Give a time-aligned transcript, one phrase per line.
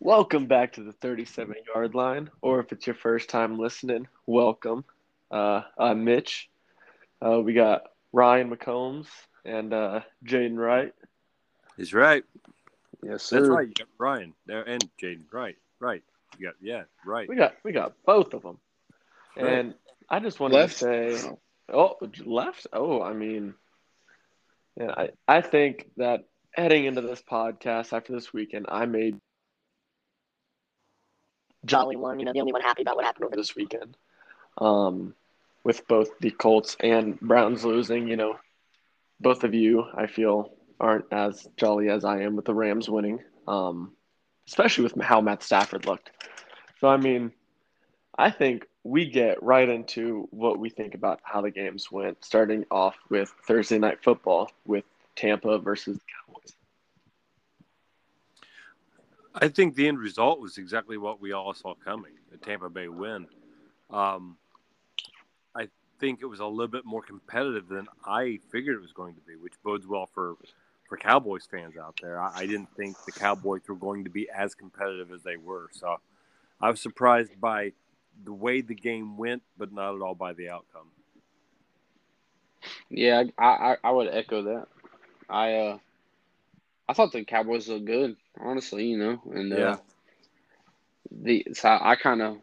[0.00, 4.84] Welcome back to the 37 yard line, or if it's your first time listening, welcome.
[5.30, 6.48] Uh, I'm Mitch.
[7.20, 7.82] Uh, we got
[8.12, 9.06] Ryan McCombs
[9.44, 10.92] and uh, Jaden Wright.
[11.76, 12.24] He's right.
[13.02, 13.40] Yes, sir.
[13.40, 13.66] That's right.
[13.68, 15.24] You got Ryan there and Jaden.
[15.32, 16.02] Right, right.
[16.38, 17.28] You got yeah, right.
[17.28, 18.58] We got we got both of them,
[19.36, 19.46] Right.
[19.52, 19.74] and
[20.08, 20.78] I just wanted Left?
[20.78, 21.30] to say,
[21.72, 22.68] oh, left.
[22.72, 23.54] Oh, I mean,
[24.78, 29.20] yeah, I I think that heading into this podcast after this weekend, I made
[31.64, 33.96] jolly one, you know, the only one happy about what happened over this weekend.
[34.58, 35.14] Um,
[35.64, 38.38] with both the Colts and Browns losing, you know,
[39.20, 43.20] both of you, I feel, aren't as jolly as I am with the Rams winning.
[43.46, 43.92] Um,
[44.48, 46.10] especially with how Matt Stafford looked.
[46.80, 47.32] So I mean,
[48.16, 52.64] I think we get right into what we think about how the games went, starting
[52.70, 54.84] off with Thursday night football with
[55.14, 56.52] Tampa versus the Cowboys.
[59.34, 62.88] I think the end result was exactly what we all saw coming: the Tampa Bay
[62.88, 63.26] win.
[63.90, 64.36] Um,
[65.54, 65.68] I
[66.00, 69.20] think it was a little bit more competitive than I figured it was going to
[69.20, 70.36] be, which bodes well for
[70.88, 72.20] for Cowboys fans out there.
[72.20, 75.68] I, I didn't think the Cowboys were going to be as competitive as they were,
[75.72, 75.98] so
[76.60, 77.72] I was surprised by
[78.24, 80.88] the way the game went, but not at all by the outcome.
[82.90, 84.66] Yeah, I, I I would echo that.
[85.28, 85.78] I uh
[86.88, 89.76] I thought the Cowboys looked good, honestly, you know, and uh, Yeah.
[91.10, 92.38] the so I kind of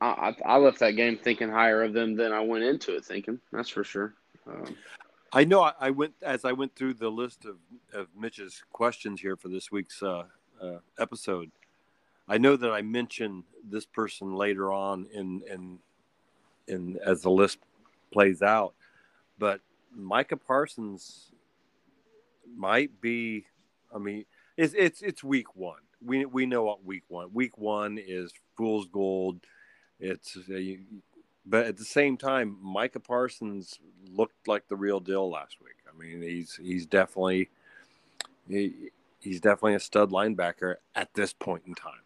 [0.00, 0.06] I,
[0.46, 3.40] I I left that game thinking higher of them than I went into it thinking.
[3.52, 4.14] That's for sure.
[4.46, 4.76] Um,
[5.32, 7.56] I know I, I went as I went through the list of,
[7.92, 10.24] of Mitch's questions here for this week's uh,
[10.60, 11.50] uh, episode.
[12.28, 15.78] I know that I mentioned this person later on in in
[16.66, 17.58] in as the list
[18.12, 18.74] plays out,
[19.38, 19.60] but
[19.94, 21.32] Micah Parsons
[22.56, 23.46] might be.
[23.94, 24.24] I mean,
[24.60, 25.80] it's it's it's week one.
[26.04, 27.32] We we know what week one.
[27.32, 29.40] Week one is fool's gold.
[29.98, 30.60] It's uh,
[31.46, 33.78] but at the same time, Micah Parsons
[34.12, 35.76] looked like the real deal last week.
[35.88, 37.48] I mean, he's he's definitely
[38.48, 42.04] he, he's definitely a stud linebacker at this point in time.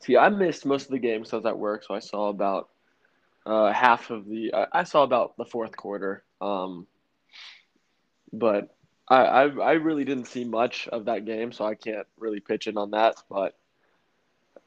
[0.00, 2.28] See, I missed most of the game because I was at work, so I saw
[2.28, 2.68] about
[3.44, 4.54] uh, half of the.
[4.54, 6.86] I, I saw about the fourth quarter, um,
[8.32, 8.76] but
[9.10, 12.68] I, I I really didn't see much of that game, so I can't really pitch
[12.68, 13.16] in on that.
[13.28, 13.56] But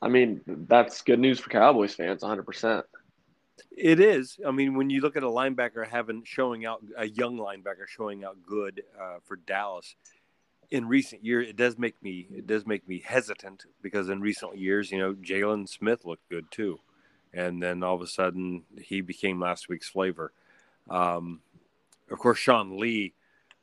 [0.02, 2.44] I mean, that's good news for Cowboys fans, 100.
[2.44, 2.86] percent
[3.76, 4.38] It is.
[4.46, 8.26] I mean, when you look at a linebacker having showing out a young linebacker showing
[8.26, 9.96] out good uh, for Dallas
[10.70, 14.58] in recent years, it does make me it does make me hesitant because in recent
[14.58, 16.82] years, you know, Jaylon Smith looked good too,
[17.34, 20.34] and then all of a sudden he became last week's flavor.
[20.90, 21.40] Um,
[22.12, 23.14] of course, Sean Lee,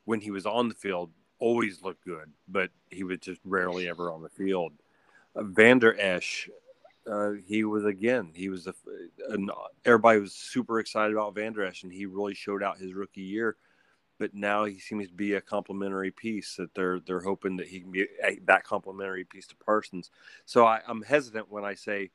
[0.05, 4.11] when he was on the field, always looked good, but he was just rarely ever
[4.11, 4.73] on the field.
[5.35, 6.49] Uh, Vander Esch,
[7.09, 8.31] uh, he was again.
[8.33, 8.73] He was a,
[9.29, 9.49] an,
[9.83, 13.57] everybody was super excited about Vander Esch, and he really showed out his rookie year.
[14.19, 17.79] But now he seems to be a complementary piece that they're they're hoping that he
[17.79, 20.11] can be a, that complementary piece to Parsons.
[20.45, 22.11] So I, I'm hesitant when I say,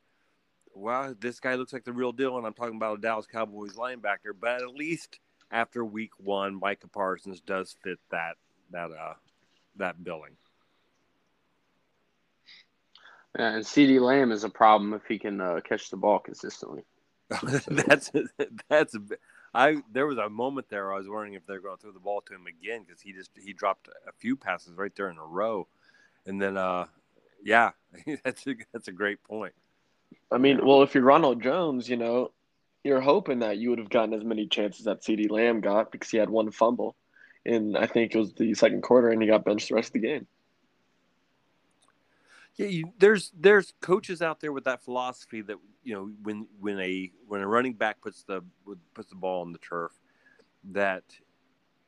[0.73, 3.73] "Wow, this guy looks like the real deal," and I'm talking about a Dallas Cowboys
[3.73, 4.31] linebacker.
[4.39, 5.19] But at least
[5.51, 8.35] after Week One, Micah Parsons does fit that
[8.71, 9.13] that uh
[9.77, 10.35] that billing.
[13.37, 16.83] yeah, and CeeDee Lamb is a problem if he can uh, catch the ball consistently.
[17.43, 18.09] that's
[18.69, 18.99] that's a
[19.53, 21.99] I there was a moment there I was wondering if they're going to throw the
[21.99, 25.17] ball to him again because he just he dropped a few passes right there in
[25.17, 25.67] a row,
[26.25, 26.85] and then uh
[27.43, 27.71] yeah
[28.23, 29.53] that's a that's a great point.
[30.31, 32.31] I mean, well, if you're Ronald Jones, you know,
[32.87, 36.09] you're hoping that you would have gotten as many chances that CeeDee Lamb got because
[36.09, 36.95] he had one fumble,
[37.45, 39.93] and I think it was the second quarter, and he got benched the rest of
[39.93, 40.27] the game.
[42.55, 46.79] Yeah, you, there's there's coaches out there with that philosophy that you know when when
[46.79, 48.41] a when a running back puts the
[48.95, 49.91] puts the ball on the turf,
[50.71, 51.03] that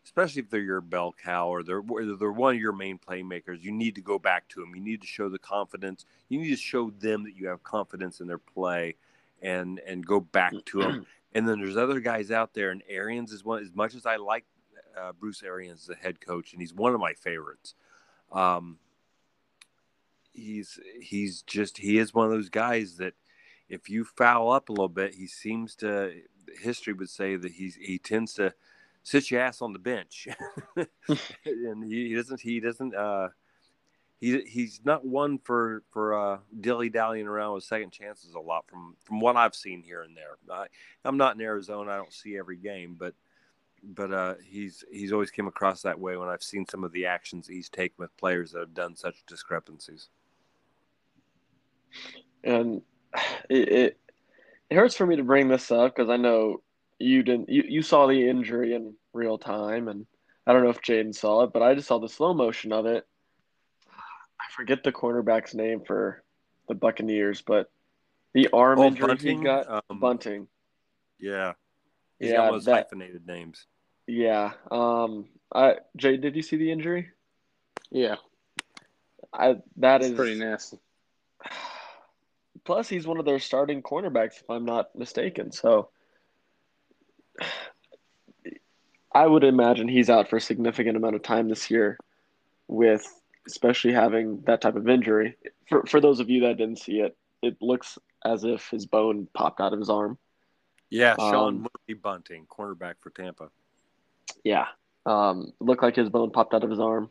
[0.06, 1.82] especially if they're your bell cow or they're
[2.20, 4.76] they're one of your main playmakers, you need to go back to them.
[4.76, 6.06] You need to show the confidence.
[6.28, 8.96] You need to show them that you have confidence in their play,
[9.42, 11.06] and and go back to him.
[11.34, 13.62] and then there's other guys out there, and Arians is one.
[13.62, 14.46] As much as I like
[14.98, 17.76] uh, Bruce Arians, the head coach, and he's one of my favorites.
[18.32, 18.80] Um,
[20.32, 23.14] he's he's just he is one of those guys that
[23.68, 26.14] if you foul up a little bit, he seems to
[26.62, 28.54] history would say that he's he tends to
[29.04, 30.28] sit your ass on the bench,
[31.46, 33.30] and he, he doesn't he doesn't uh
[34.20, 38.66] he he's not one for for uh dilly dallying around with second chances a lot
[38.68, 40.38] from from what I've seen here and there.
[40.52, 40.68] I,
[41.06, 43.14] I'm not in Arizona, I don't see every game, but
[43.84, 47.06] but uh, he's he's always came across that way when I've seen some of the
[47.06, 50.10] actions he's taken with players that have done such discrepancies.
[52.44, 52.82] and
[53.50, 54.00] it, it,
[54.70, 56.62] it hurts for me to bring this up because I know
[57.00, 60.06] you didn't you, you saw the injury in real time and
[60.46, 62.86] I don't know if Jaden saw it, but I just saw the slow motion of
[62.88, 63.06] it.
[64.50, 66.24] I forget the cornerback's name for
[66.68, 67.70] the Buccaneers, but
[68.34, 69.38] the arm Oh, injury Bunting?
[69.40, 70.48] he got Um, bunting.
[71.20, 71.54] Yeah.
[72.20, 73.68] He's Yeah, got one of those that- hyphenated names.
[74.08, 74.54] Yeah.
[74.72, 77.12] Um I Jay, did you see the injury?
[77.92, 78.18] Yeah,
[79.34, 80.80] I that it's is pretty nasty.
[82.66, 85.52] Plus, he's one of their starting cornerbacks, if I'm not mistaken.
[85.52, 85.90] So,
[89.12, 91.98] I would imagine he's out for a significant amount of time this year,
[92.68, 93.19] with
[93.52, 95.36] especially having that type of injury.
[95.68, 99.28] For for those of you that didn't see it, it looks as if his bone
[99.34, 100.18] popped out of his arm.
[100.90, 103.50] Yeah, Um, Sean Murphy Bunting, cornerback for Tampa.
[104.44, 104.66] Yeah,
[105.06, 107.10] um, it looked like his bone popped out of his arm.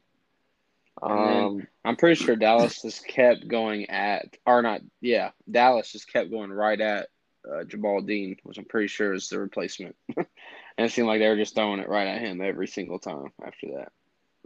[1.01, 6.31] Um, I'm pretty sure Dallas just kept going at, or not, yeah, Dallas just kept
[6.31, 7.09] going right at
[7.49, 9.95] uh, Jamel Dean, which I'm pretty sure is the replacement.
[10.17, 10.27] and
[10.79, 13.69] it seemed like they were just throwing it right at him every single time after
[13.77, 13.93] that.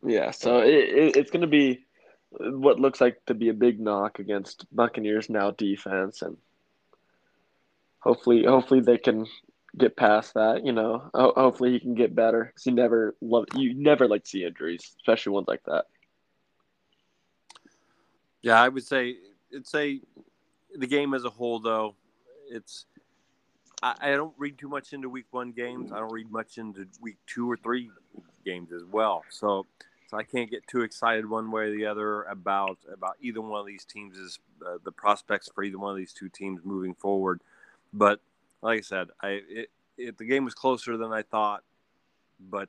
[0.04, 1.84] Yeah, so it, it, it's going to be
[2.30, 6.36] what looks like to be a big knock against Buccaneers now defense, and
[8.00, 9.26] hopefully, hopefully they can
[9.78, 10.64] get past that.
[10.64, 12.52] You know, Ho- hopefully he can get better.
[12.54, 15.86] 'cause you never love you never like to see injuries, especially ones like that.
[18.42, 19.16] Yeah, I would say
[19.50, 20.00] it's a
[20.74, 21.94] the game as a whole though.
[22.50, 22.86] It's
[23.82, 25.92] I, I don't read too much into week one games.
[25.92, 27.90] I don't read much into week two or three
[28.44, 29.24] games as well.
[29.30, 29.66] So
[30.12, 33.58] so I can't get too excited one way or the other about about either one
[33.60, 36.92] of these teams is uh, the prospects for either one of these two teams moving
[36.94, 37.40] forward.
[37.94, 38.20] But
[38.60, 41.62] like I said, I it, it the game was closer than I thought,
[42.38, 42.68] but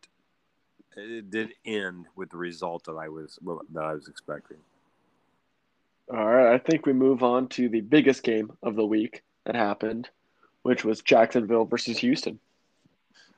[0.95, 3.37] it did end with the result that I was
[3.73, 4.57] that I was expecting.
[6.13, 9.55] All right, I think we move on to the biggest game of the week that
[9.55, 10.09] happened,
[10.61, 12.39] which was Jacksonville versus Houston.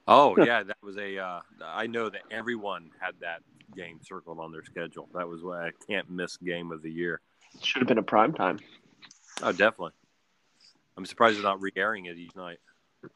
[0.08, 1.18] Oh yeah, that was a.
[1.18, 3.42] Uh, I know that everyone had that
[3.76, 5.10] game circled on their schedule.
[5.14, 7.22] That was a can't miss game of the year.
[7.62, 8.60] Should have been a prime time.
[9.42, 9.92] Oh, definitely.
[10.98, 12.60] I'm surprised they're not re-airing it each night.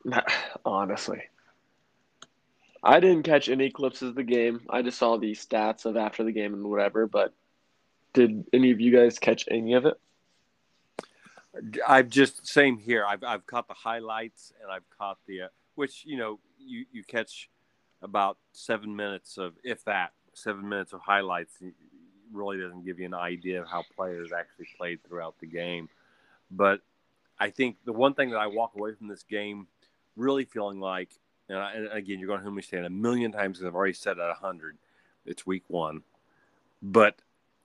[0.66, 1.22] Honestly.
[2.84, 4.62] I didn't catch any clips of the game.
[4.70, 7.34] I just saw the stats of after the game and whatever, but
[8.14, 10.00] did any of you guys catch any of it?
[11.88, 13.06] I've just same here.
[13.06, 17.04] I've I've caught the highlights and I've caught the uh, which you know you you
[17.04, 17.50] catch
[18.02, 20.12] about seven minutes of if that
[20.44, 21.54] seven minutes of highlights
[22.32, 25.90] really doesn't give you an idea of how players actually played throughout the game.
[26.52, 26.82] But
[27.40, 29.68] I think the one thing that I walk away from this game
[30.16, 31.10] really feeling like,
[31.48, 33.68] and, I, and again, you're going to hear me say it a million times because
[33.68, 34.78] I've already said it a hundred.
[35.26, 36.04] It's week one,
[36.82, 37.16] but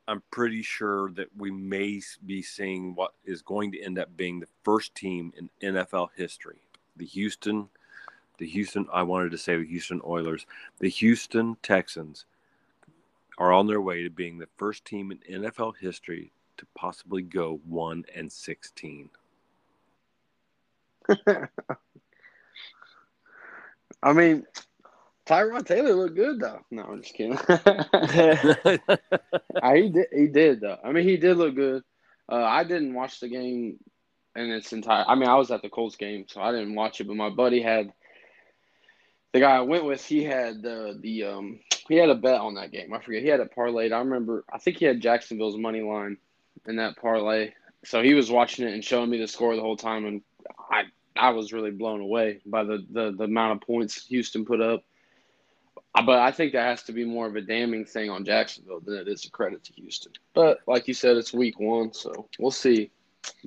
[0.07, 4.41] I'm pretty sure that we may be seeing what is going to end up being
[4.41, 6.59] the first team in NFL history.
[6.97, 7.69] The Houston,
[8.39, 10.47] the Houston, I wanted to say the Houston Oilers,
[10.79, 12.27] the Houston Texans
[13.39, 17.61] are on their way to being the first team in NFL history to possibly go
[17.67, 19.11] 1 and 16.
[24.03, 24.45] I mean,
[25.27, 26.61] Tyrod Taylor looked good though.
[26.71, 27.39] No, I'm just kidding.
[29.63, 30.07] Uh, he did.
[30.13, 30.77] He did though.
[30.85, 31.83] I mean, he did look good.
[32.31, 33.79] Uh, I didn't watch the game
[34.37, 35.05] in its entire.
[35.07, 37.07] I mean, I was at the Colts game, so I didn't watch it.
[37.07, 37.93] But my buddy had
[39.35, 40.03] the guy I went with.
[40.03, 42.95] He had the the um he had a bet on that game.
[42.95, 43.23] I forget.
[43.23, 43.93] He had it parlayed.
[43.93, 44.45] I remember.
[44.51, 46.17] I think he had Jacksonville's money line
[46.67, 47.53] in that parlay.
[47.85, 50.23] So he was watching it and showing me the score the whole time, and
[50.71, 50.85] I
[51.17, 54.85] I was really blown away by the the, the amount of points Houston put up.
[55.97, 58.81] Uh, But I think that has to be more of a damning thing on Jacksonville
[58.81, 60.13] than it is a credit to Houston.
[60.33, 62.93] But like you said, it's week one, so we'll see.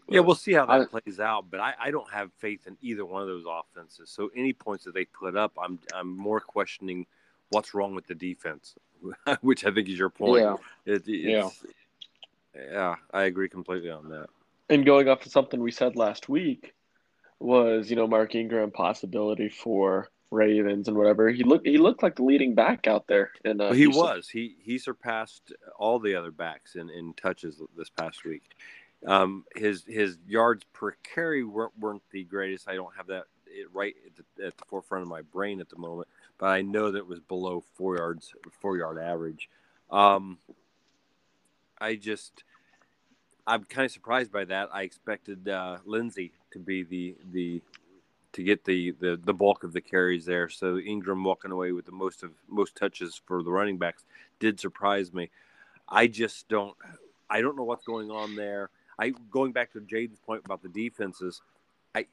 [0.10, 2.78] Yeah, we'll see how that I- plays out, but I, I don't have faith in
[2.82, 4.10] either one of those offenses.
[4.10, 7.06] So any points that they put up, I'm I'm more questioning
[7.50, 8.76] what's wrong with the defense,
[9.42, 10.44] which I think is your point.
[10.44, 10.56] Yeah.
[10.86, 11.64] It, it's,
[12.56, 14.28] yeah, I agree completely on that.
[14.70, 16.74] and going off of something we said last week
[17.40, 21.30] was, you know, Mark Ingram possibility for Ravens and whatever.
[21.30, 23.32] He looked he looked like the leading back out there.
[23.46, 24.04] In, uh, Well, he Houston.
[24.04, 24.28] was.
[24.30, 28.44] He he surpassed all the other backs in, in touches this past week.
[29.06, 32.68] Um, his his yards per carry weren't, weren't the greatest.
[32.68, 33.26] I don't have that
[33.74, 36.92] right at the, at the forefront of my brain at the moment, but I know
[36.92, 39.50] that it was below four yards four yard average.
[39.92, 40.40] Um,
[41.80, 42.44] I just
[43.46, 44.70] I'm kind of surprised by that.
[44.74, 47.62] I expected uh, Lindsay to be the the
[48.34, 50.50] to get the, the the bulk of the carries there.
[50.50, 54.04] So Ingram walking away with the most of most touches for the running backs
[54.40, 55.30] did surprise me.
[55.88, 56.76] I just don't
[57.30, 58.70] I don't know what's going on there.
[59.00, 61.42] I going back to Jaden's point about the defenses.
[61.96, 62.06] I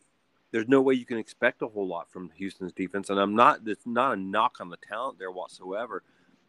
[0.52, 3.60] there's no way you can expect a whole lot from Houston's defense, and I'm not.
[3.66, 6.02] It's not a knock on the talent there whatsoever,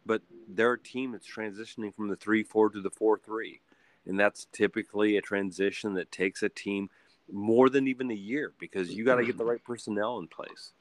[0.04, 3.60] but they're a team that's transitioning from the three four to the four three,
[4.06, 6.90] and that's typically a transition that takes a team
[7.32, 9.50] more than even a year because you got to get the mm-hmm.
[9.50, 10.72] right personnel in place.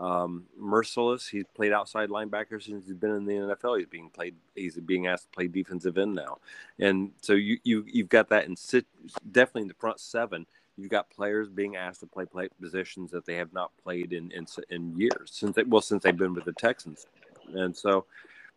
[0.00, 3.78] Um, Mercilus, he's played outside linebacker since he's been in the NFL.
[3.78, 4.34] He's being played.
[4.56, 6.38] He's being asked to play defensive end now,
[6.80, 8.86] and so you you you've got that in sit
[9.30, 10.46] definitely in the front seven.
[10.76, 14.32] You've got players being asked to play play positions that they have not played in
[14.32, 17.06] in, in years since they, well since they've been with the Texans,
[17.54, 18.06] and so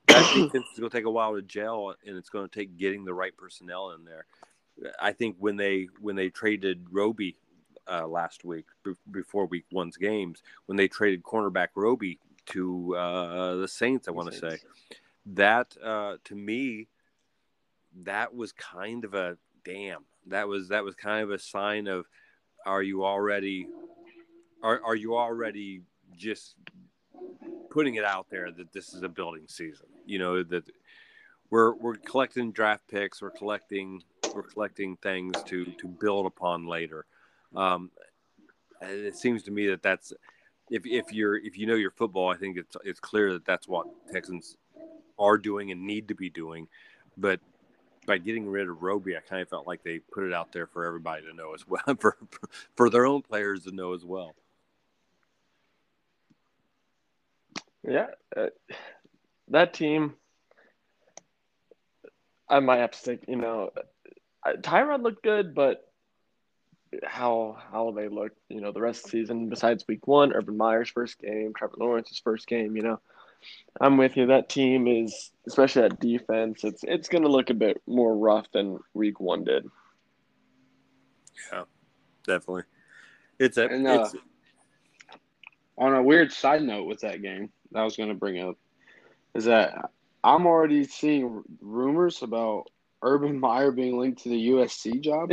[0.07, 2.77] that defense is going to take a while to gel, and it's going to take
[2.77, 4.25] getting the right personnel in there.
[4.99, 7.35] I think when they when they traded Roby
[7.89, 13.55] uh, last week b- before week one's games when they traded cornerback Roby to uh,
[13.55, 14.07] the Saints.
[14.07, 14.57] I want to say
[15.33, 16.87] that uh, to me,
[18.03, 20.05] that was kind of a damn.
[20.27, 22.05] That was that was kind of a sign of
[22.65, 23.67] are you already
[24.61, 25.81] are are you already
[26.15, 26.55] just
[27.69, 29.87] putting it out there that this is a building season?
[30.05, 30.69] You know that
[31.49, 34.03] we're we're collecting draft picks, we're collecting
[34.33, 37.05] we're collecting things to to build upon later.
[37.55, 37.91] Um,
[38.81, 40.13] it seems to me that that's
[40.69, 43.67] if if you're if you know your football, I think it's it's clear that that's
[43.67, 44.57] what Texans
[45.17, 46.67] are doing and need to be doing.
[47.17, 47.39] But
[48.05, 50.67] by getting rid of Roby, I kind of felt like they put it out there
[50.67, 52.17] for everybody to know as well, for
[52.75, 54.35] for their own players to know as well.
[57.87, 58.47] Yeah, uh,
[59.49, 60.15] that team.
[62.49, 63.25] I might have to think.
[63.27, 63.71] You know,
[64.45, 65.86] Tyrod looked good, but
[67.03, 69.49] how how they look, you know, the rest of the season.
[69.49, 72.75] Besides week one, Urban Meyer's first game, Trevor Lawrence's first game.
[72.75, 72.99] You know,
[73.79, 74.27] I'm with you.
[74.27, 76.63] That team is, especially that defense.
[76.63, 79.69] It's it's going to look a bit more rough than week one did.
[81.51, 81.63] Yeah,
[82.25, 82.63] definitely.
[83.39, 83.67] It's a.
[83.67, 84.15] And, uh, it's,
[85.77, 88.57] on a weird side note with that game that I was going to bring up
[89.35, 89.91] is that
[90.23, 95.31] I'm already seeing rumors about Urban Meyer being linked to the USC job?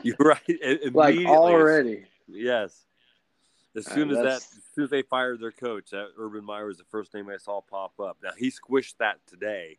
[0.04, 0.94] You're right.
[0.94, 2.04] like already.
[2.28, 2.86] Yes.
[3.76, 6.66] As uh, soon as that, as soon as they fired their coach, that Urban Meyer
[6.66, 8.16] was the first name I saw pop up.
[8.22, 9.78] Now he squished that today,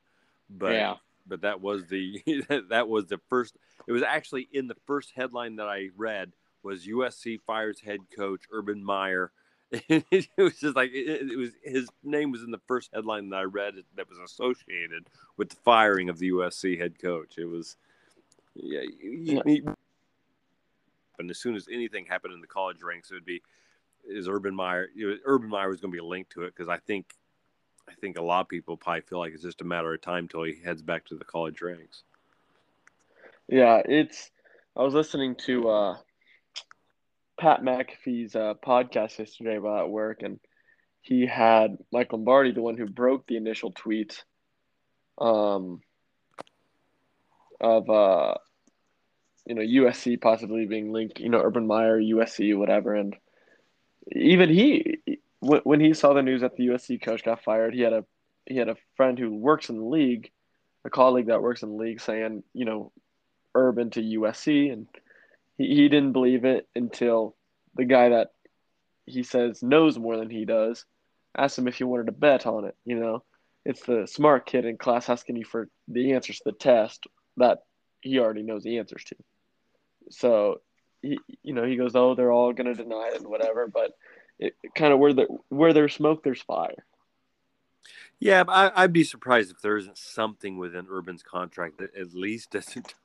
[0.49, 0.95] but yeah.
[1.25, 2.21] but that was the
[2.69, 3.57] that was the first.
[3.87, 8.43] It was actually in the first headline that I read was USC fires head coach
[8.51, 9.31] Urban Meyer
[9.89, 13.35] it was just like it, it, was his name was in the first headline that
[13.35, 17.37] I read that was associated with the firing of the USC head coach.
[17.37, 17.75] It was
[18.55, 18.81] yeah,
[21.19, 23.41] and as soon as anything happened in the college ranks, it would be
[24.07, 24.87] is Urban Meyer.
[24.95, 27.13] You know, Urban Meyer was going to be linked to it because I think
[27.89, 30.27] I think a lot of people probably feel like it's just a matter of time
[30.27, 32.03] till he heads back to the college ranks.
[33.47, 34.31] Yeah, it's.
[34.75, 35.97] I was listening to uh,
[37.39, 40.39] Pat McAfee's uh, podcast yesterday about at work, and
[41.01, 44.23] he had Mike Lombardi, the one who broke the initial tweet,
[45.19, 45.81] um,
[47.61, 48.35] of uh,
[49.45, 53.15] you know USC possibly being linked, you know Urban Meyer, USC, whatever, and
[54.15, 54.97] even he,
[55.39, 58.05] when he saw the news that the USC coach got fired, he had a
[58.45, 60.31] he had a friend who works in the league,
[60.85, 62.91] a colleague that works in the league, saying you know
[63.53, 64.87] Urban to USC and
[65.57, 67.35] he, he didn't believe it until
[67.75, 68.31] the guy that
[69.05, 70.85] he says knows more than he does
[71.37, 72.75] asked him if he wanted to bet on it.
[72.83, 73.23] You know,
[73.63, 77.05] it's the smart kid in class asking you for the answers to the test
[77.37, 77.59] that
[78.01, 79.15] he already knows the answers to.
[80.09, 80.61] So,
[81.01, 83.91] he, you know, he goes, "Oh, they're all gonna deny it and whatever," but
[84.39, 86.85] it, it kind of where the where there's smoke, there's fire.
[88.19, 92.51] Yeah, I, would be surprised if there isn't something within Urban's contract that at least
[92.51, 92.95] doesn't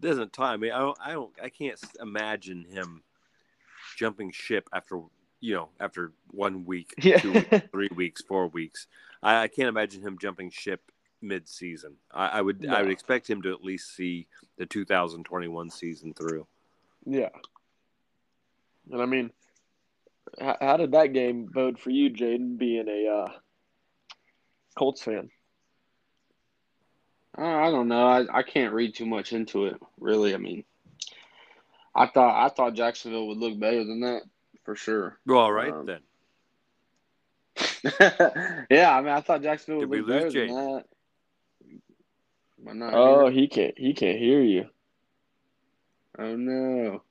[0.00, 0.52] doesn't tie.
[0.52, 3.02] I mean, I don't, I don't, I can't imagine him
[3.96, 5.00] jumping ship after
[5.40, 7.18] you know after one week, yeah.
[7.18, 8.86] two weeks, three weeks, four weeks.
[9.22, 10.80] I, I, can't imagine him jumping ship
[11.20, 11.96] mid-season.
[12.12, 12.74] I, I would no.
[12.74, 14.26] I would expect him to at least see
[14.56, 16.46] the 2021 season through.
[17.06, 17.30] Yeah,
[18.90, 19.30] and I mean,
[20.40, 23.32] how, how did that game bode for you, Jaden, being a uh,
[24.76, 25.30] Colts fan?
[27.36, 28.06] I don't know.
[28.06, 30.34] I, I can't read too much into it, really.
[30.34, 30.64] I mean,
[31.94, 34.22] I thought I thought Jacksonville would look better than that
[34.64, 35.18] for sure.
[35.26, 36.00] Well, all right um, then.
[38.70, 40.48] yeah, I mean, I thought Jacksonville would Did look better Jake?
[40.50, 40.84] than
[42.66, 42.94] that.
[42.94, 43.40] oh, here?
[43.40, 43.78] he can't.
[43.78, 44.66] He can't hear you.
[46.18, 47.02] Oh no.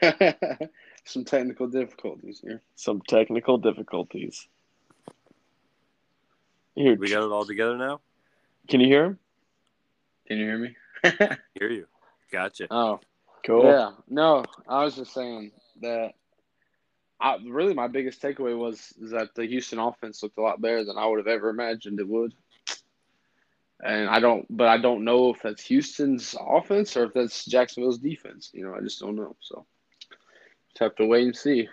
[1.04, 2.62] Some technical difficulties here.
[2.76, 4.46] Some technical difficulties.
[6.74, 8.00] Here, we got it all together now.
[8.68, 9.18] Can you hear him?
[10.32, 10.76] Can you hear me?
[11.58, 11.86] hear you.
[12.32, 12.66] Gotcha.
[12.70, 13.00] Oh,
[13.44, 13.64] Cool.
[13.66, 13.90] yeah.
[14.08, 15.50] No, I was just saying
[15.82, 16.14] that.
[17.20, 20.84] I, really, my biggest takeaway was is that the Houston offense looked a lot better
[20.86, 22.32] than I would have ever imagined it would.
[23.84, 27.98] And I don't, but I don't know if that's Houston's offense or if that's Jacksonville's
[27.98, 28.52] defense.
[28.54, 29.36] You know, I just don't know.
[29.40, 29.66] So,
[30.70, 31.68] just have to wait and see.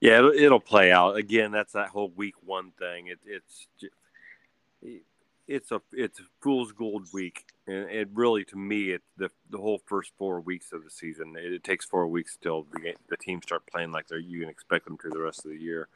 [0.00, 1.16] Yeah, it'll, it'll play out.
[1.16, 3.06] Again, that's that whole week one thing.
[3.06, 3.90] It, it's ju-
[5.50, 9.58] it's a it's a fool's gold week, and it really to me it the the
[9.58, 11.34] whole first four weeks of the season.
[11.36, 14.40] It, it takes four weeks till the game, the teams start playing like they're you
[14.40, 15.88] can expect them to the rest of the year.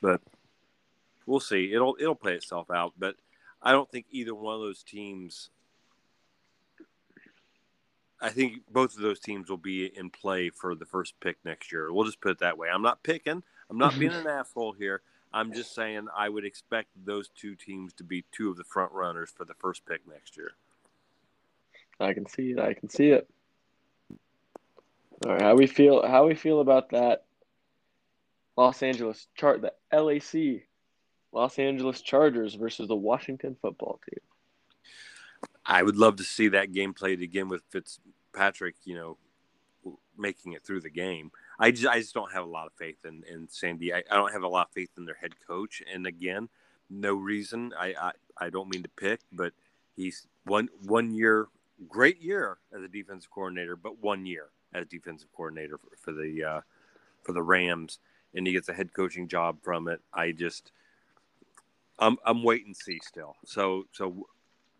[0.00, 0.20] But
[1.26, 1.72] we'll see.
[1.72, 2.94] It'll it'll play itself out.
[2.98, 3.14] But
[3.62, 5.50] I don't think either one of those teams.
[8.20, 11.72] I think both of those teams will be in play for the first pick next
[11.72, 11.92] year.
[11.92, 12.68] We'll just put it that way.
[12.68, 13.42] I'm not picking.
[13.70, 14.00] I'm not mm-hmm.
[14.00, 15.02] being an asshole here.
[15.34, 18.92] I'm just saying I would expect those two teams to be two of the front
[18.92, 20.52] runners for the first pick next year.
[21.98, 22.58] I can see it.
[22.58, 23.28] I can see it.
[25.24, 26.06] All right, how we feel?
[26.06, 27.24] How we feel about that?
[28.56, 30.64] Los Angeles chart the LAC,
[31.32, 34.20] Los Angeles Chargers versus the Washington Football Team.
[35.64, 38.74] I would love to see that game played again with Fitzpatrick.
[38.84, 39.18] You know,
[40.18, 41.30] making it through the game.
[41.62, 43.94] I just, I just don't have a lot of faith in, in Sandy.
[43.94, 45.80] I, I don't have a lot of faith in their head coach.
[45.92, 46.48] And again,
[46.90, 47.72] no reason.
[47.78, 49.52] I, I, I don't mean to pick, but
[49.94, 51.46] he's one one year,
[51.88, 56.42] great year as a defensive coordinator, but one year as defensive coordinator for, for the
[56.42, 56.60] uh,
[57.22, 58.00] for the Rams,
[58.34, 60.00] and he gets a head coaching job from it.
[60.12, 60.72] I just,
[62.00, 63.36] I'm I'm wait and see still.
[63.44, 64.26] So so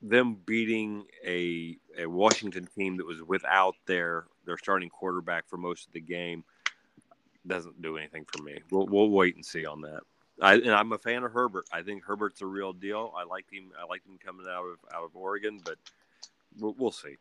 [0.03, 5.87] them beating a a Washington team that was without their their starting quarterback for most
[5.87, 6.43] of the game
[7.47, 8.59] doesn't do anything for me.
[8.71, 10.01] We'll we'll wait and see on that.
[10.41, 11.67] I and I'm a fan of Herbert.
[11.73, 13.13] I think Herbert's a real deal.
[13.17, 13.71] I like him.
[13.81, 15.77] I like him coming out of out of Oregon, but
[16.59, 17.17] we'll, we'll see.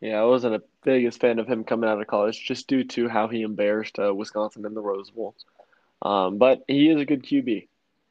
[0.00, 3.08] Yeah, I wasn't a biggest fan of him coming out of college just due to
[3.08, 5.34] how he embarrassed uh, Wisconsin in the Rose Bowl.
[6.02, 7.68] Um, but he is a good QB.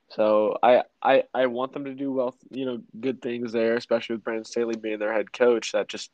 [0.10, 4.16] So I, I I want them to do well, you know, good things there, especially
[4.16, 5.72] with Brandon Staley being their head coach.
[5.72, 6.12] That just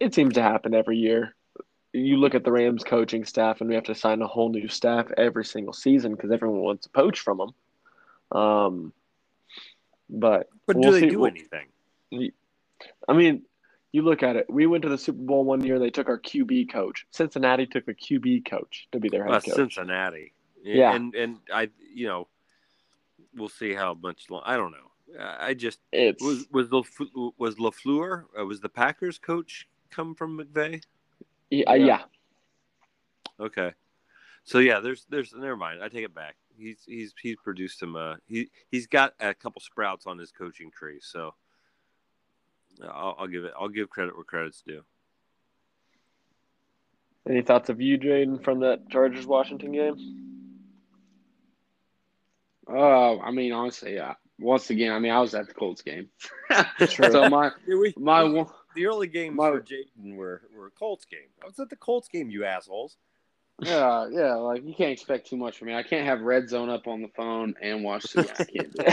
[0.00, 1.34] it seems to happen every year.
[1.98, 4.68] You look at the Rams coaching staff, and we have to sign a whole new
[4.68, 8.38] staff every single season because everyone wants to poach from them.
[8.40, 8.92] Um,
[10.10, 11.10] but But we'll do they see.
[11.10, 11.68] do We'll- anything?
[13.08, 13.42] I mean,
[13.92, 14.46] you look at it.
[14.48, 15.78] We went to the Super Bowl one year.
[15.78, 17.06] They took our QB coach.
[17.10, 19.54] Cincinnati took a QB coach to be their head Uh, coach.
[19.54, 20.32] Cincinnati.
[20.62, 20.94] Yeah.
[20.94, 22.28] and and I, you know,
[23.34, 24.28] we'll see how much.
[24.30, 24.88] Long, I don't know.
[25.20, 30.38] I just It's was was LaFleur, was LaFleur uh, was the Packers coach come from
[30.38, 30.82] McVay?
[31.50, 32.00] Yeah, yeah.
[33.40, 33.72] Okay,
[34.44, 35.82] so yeah, there's there's never mind.
[35.82, 36.36] I take it back.
[36.56, 37.94] He's he's he's produced some.
[37.96, 40.98] Uh, he he's got a couple sprouts on his coaching tree.
[41.00, 41.34] So
[42.82, 43.52] I'll, I'll give it.
[43.58, 44.82] I'll give credit where credit's due.
[47.28, 50.14] Any thoughts of you, Jaden, from that Chargers Washington game?
[52.70, 54.14] Uh, I mean, honestly, yeah.
[54.38, 56.08] Once again, I mean, I was at the Colts game,
[56.88, 57.50] so my
[57.96, 58.46] my one-
[58.78, 61.28] the early games my- for Jaden were were a Colts game.
[61.42, 62.96] I was at the Colts game, you assholes.
[63.60, 65.74] yeah yeah like you can't expect too much from me.
[65.74, 68.32] I can't have red zone up on the phone and watch the game.
[68.38, 68.86] I can't do it.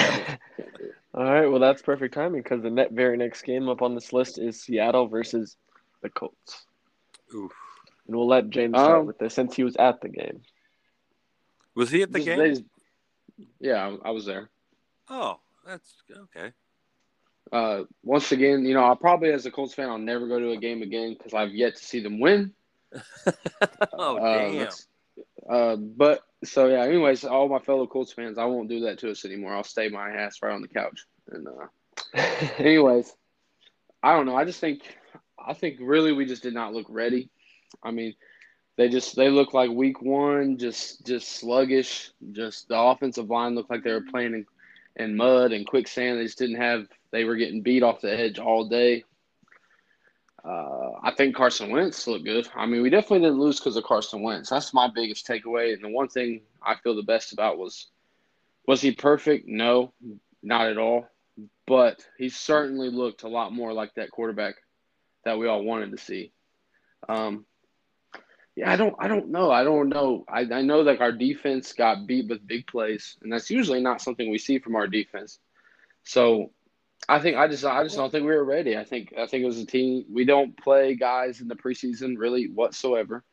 [0.57, 0.91] Can't do.
[1.13, 4.11] All right, well that's perfect timing because the net very next game up on this
[4.11, 5.55] list is Seattle versus
[6.01, 6.65] the Colts,
[7.33, 7.51] Oof.
[8.07, 10.41] and we'll let James start Um, with this since he was at the game.
[11.75, 12.49] Was he at the Just- game?
[12.49, 12.63] just-
[13.59, 14.49] yeah, I was there.
[15.09, 16.51] Oh, that's okay.
[17.51, 20.51] Uh, once again, you know, I probably as a Colts fan, I'll never go to
[20.51, 22.53] a game again because I've yet to see them win.
[23.93, 24.69] oh Uh, damn.
[25.49, 26.83] Uh, but so yeah.
[26.83, 29.55] Anyways, all my fellow Colts fans, I won't do that to us anymore.
[29.55, 31.05] I'll stay my ass right on the couch.
[31.31, 32.21] And uh,
[32.57, 33.13] anyways,
[34.03, 34.35] I don't know.
[34.35, 34.81] I just think,
[35.39, 37.29] I think really we just did not look ready.
[37.83, 38.15] I mean,
[38.77, 42.11] they just they look like week one, just just sluggish.
[42.31, 44.45] Just the offensive line looked like they were playing in,
[44.97, 46.19] in mud and quicksand.
[46.19, 46.87] They just didn't have.
[47.15, 49.05] They were getting beat off the edge all day.
[50.43, 52.49] Uh, I think Carson Wentz looked good.
[52.53, 54.49] I mean, we definitely didn't lose because of Carson Wentz.
[54.49, 55.73] That's my biggest takeaway.
[55.73, 57.87] And the one thing I feel the best about was,
[58.67, 59.47] was he perfect?
[59.47, 59.93] No,
[60.43, 61.07] not at all.
[61.65, 64.55] But he certainly looked a lot more like that quarterback
[65.23, 66.33] that we all wanted to see.
[67.07, 67.45] Um,
[68.57, 69.51] yeah, I don't, I don't know.
[69.51, 70.25] I don't know.
[70.27, 74.01] I, I know that our defense got beat with big plays, and that's usually not
[74.01, 75.39] something we see from our defense.
[76.03, 76.51] So
[77.07, 78.77] I think I just I just don't think we were ready.
[78.77, 82.17] I think I think it was a team we don't play guys in the preseason
[82.17, 83.23] really whatsoever.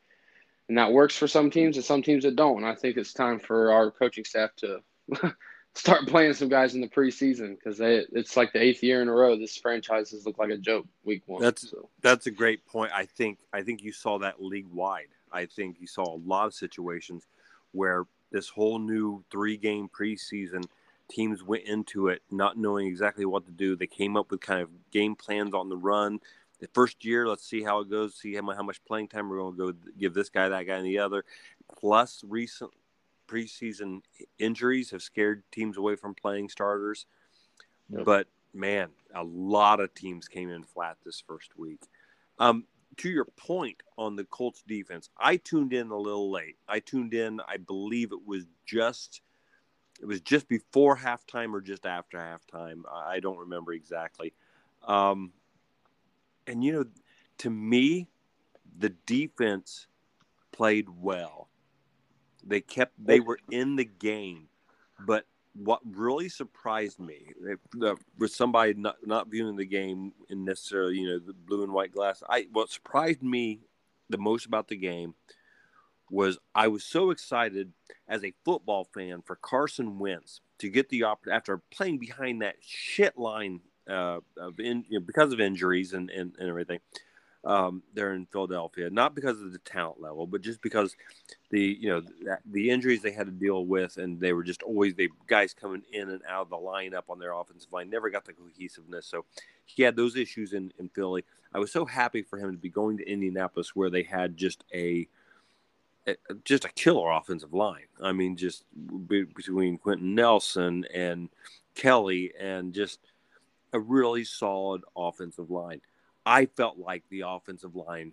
[0.68, 2.58] And that works for some teams and some teams that don't.
[2.58, 4.78] And I think it's time for our coaching staff to
[5.74, 9.12] start playing some guys in the preseason because it's like the eighth year in a
[9.12, 11.42] row this franchise has looked like a joke week one.
[11.42, 11.88] That's so.
[12.00, 12.92] that's a great point.
[12.94, 15.08] I think I think you saw that league wide.
[15.32, 17.26] I think you saw a lot of situations
[17.72, 20.64] where this whole new three game preseason
[21.12, 23.76] teams went into it not knowing exactly what to do.
[23.76, 26.20] They came up with kind of game plans on the run.
[26.60, 29.38] The first year, let's see how it goes, see how, how much playing time we're
[29.38, 31.24] going to go give this guy, that guy, and the other.
[31.78, 32.70] Plus, recent
[33.28, 34.00] preseason
[34.38, 37.06] injuries have scared teams away from playing starters.
[37.90, 38.04] Yep.
[38.04, 41.80] But man, a lot of teams came in flat this first week.
[42.38, 42.64] Um,
[42.98, 46.56] to your point on the Colts defense, I tuned in a little late.
[46.68, 49.22] I tuned in, I believe it was just
[50.00, 52.82] it was just before halftime or just after halftime.
[52.90, 54.32] I don't remember exactly.
[54.86, 55.32] Um,
[56.46, 56.84] and you know,
[57.38, 58.08] to me,
[58.78, 59.86] the defense
[60.50, 61.48] played well.
[62.44, 64.48] They kept they were in the game,
[65.06, 67.26] but what really surprised me
[68.18, 71.92] with somebody not, not viewing the game in necessarily you know the blue and white
[71.92, 73.60] glass i what surprised me
[74.08, 75.14] the most about the game
[76.10, 77.72] was i was so excited
[78.08, 82.56] as a football fan for carson wentz to get the opportunity after playing behind that
[82.60, 86.78] shit line uh, of in, you know, because of injuries and, and, and everything
[87.44, 90.94] um, there in Philadelphia, not because of the talent level, but just because
[91.50, 94.62] the you know the, the injuries they had to deal with, and they were just
[94.62, 98.10] always the guys coming in and out of the lineup on their offensive line never
[98.10, 99.06] got the cohesiveness.
[99.06, 99.24] So
[99.64, 101.24] he had those issues in in Philly.
[101.52, 104.62] I was so happy for him to be going to Indianapolis, where they had just
[104.72, 105.08] a
[106.44, 107.86] just a killer offensive line.
[108.02, 108.64] I mean, just
[109.08, 111.28] between Quenton Nelson and
[111.74, 113.00] Kelly, and just
[113.72, 115.80] a really solid offensive line.
[116.24, 118.12] I felt like the offensive line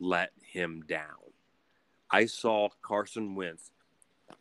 [0.00, 1.32] let him down.
[2.10, 3.70] I saw Carson Wentz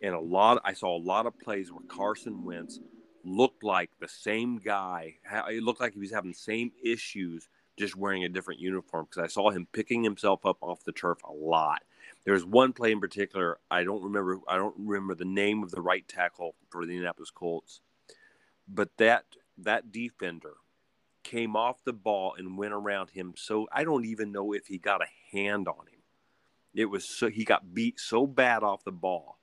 [0.02, 2.80] and a lot I saw a lot of plays where Carson Wentz
[3.24, 5.16] looked like the same guy.
[5.50, 9.24] It looked like he was having the same issues just wearing a different uniform because
[9.24, 11.84] I saw him picking himself up off the turf a lot.
[12.26, 15.72] There was one play in particular I don't remember I don't remember the name of
[15.72, 17.82] the right tackle for the Indianapolis Colts.
[18.68, 19.26] But that
[19.58, 20.56] that defender
[21.24, 23.34] came off the ball and went around him.
[23.38, 26.02] So I don't even know if he got a hand on him.
[26.74, 29.40] It was so he got beat so bad off the ball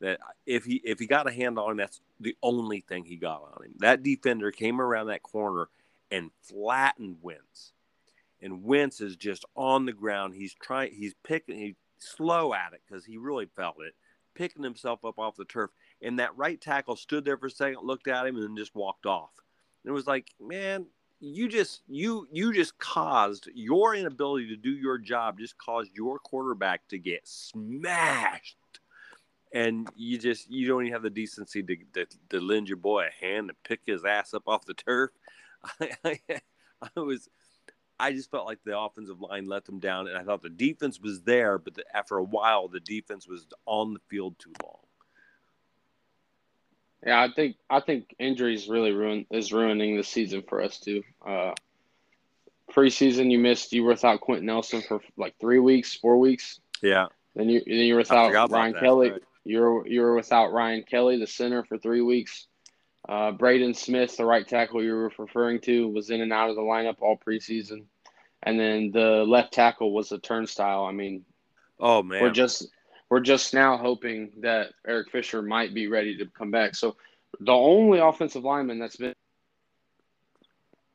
[0.00, 3.16] that if he if he got a hand on him, that's the only thing he
[3.16, 3.74] got on him.
[3.78, 5.68] That defender came around that corner
[6.10, 7.72] and flattened Wentz.
[8.42, 10.34] And Wentz is just on the ground.
[10.34, 10.92] He's trying.
[10.92, 11.58] He's picking.
[11.58, 13.94] He's slow at it because he really felt it,
[14.34, 15.70] picking himself up off the turf.
[16.02, 18.74] And that right tackle stood there for a second, looked at him, and then just
[18.74, 19.30] walked off.
[19.84, 20.86] And it was like, man,
[21.20, 26.18] you just you you just caused your inability to do your job just caused your
[26.18, 28.56] quarterback to get smashed
[29.52, 33.04] and you just you don't even have the decency to, to, to lend your boy
[33.06, 35.10] a hand to pick his ass up off the turf
[35.78, 36.40] I, I,
[36.96, 37.28] I, was
[38.00, 41.00] i just felt like the offensive line let them down and i thought the defense
[41.00, 44.80] was there but the, after a while the defense was on the field too long
[47.06, 51.02] yeah, I think I think injuries really ruin is ruining the season for us too.
[51.26, 51.52] Uh,
[52.70, 53.72] preseason, you missed.
[53.72, 56.60] You were without Quenton Nelson for like three weeks, four weeks.
[56.82, 57.06] Yeah.
[57.34, 59.10] Then you then you were without Ryan that, Kelly.
[59.12, 59.22] Right.
[59.44, 62.46] You were you were without Ryan Kelly, the center, for three weeks.
[63.10, 66.54] Uh, Braden Smith, the right tackle you were referring to, was in and out of
[66.54, 67.86] the lineup all preseason,
[68.44, 70.84] and then the left tackle was a turnstile.
[70.84, 71.24] I mean,
[71.80, 72.68] oh man, we're just
[73.08, 76.76] we're just now hoping that Eric Fisher might be ready to come back.
[76.76, 76.96] So
[77.40, 79.12] the only offensive lineman that's been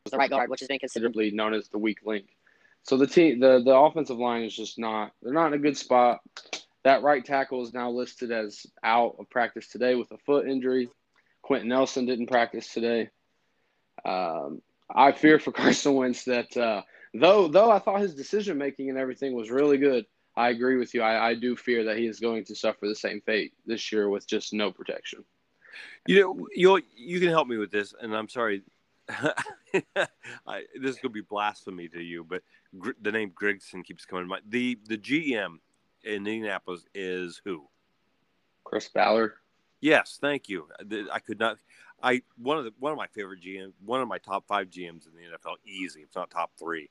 [0.10, 2.28] the right guard, which has been considerably known as the weak link.
[2.84, 5.75] So the team, the the offensive line is just not they're not in a good
[5.75, 6.21] spot.
[6.86, 10.88] That right tackle is now listed as out of practice today with a foot injury.
[11.46, 13.12] Quenton Nelson didn't practice today.
[14.04, 16.82] Um, I fear for Carson Wentz that uh,
[17.14, 20.96] though though I thought his decision making and everything was really good, I agree with
[20.96, 21.04] you.
[21.04, 24.10] I, I do fear that he is going to suffer the same fate this year
[24.10, 25.24] with just no protection.
[26.08, 28.64] You know, you you can help me with this, and I'm sorry.
[29.08, 32.42] I, this is gonna be blasphemy to you, but
[32.80, 34.46] gr- the name Grigson keeps coming to mind.
[34.50, 35.58] The the GM
[36.04, 37.68] in Indianapolis is who?
[38.64, 39.34] Chris Ballard.
[39.86, 40.67] Yes, thank you.
[41.13, 41.58] I could not.
[42.02, 45.06] I one of the one of my favorite GMs, one of my top five GMs
[45.06, 46.02] in the NFL, easy.
[46.02, 46.89] It's not top three.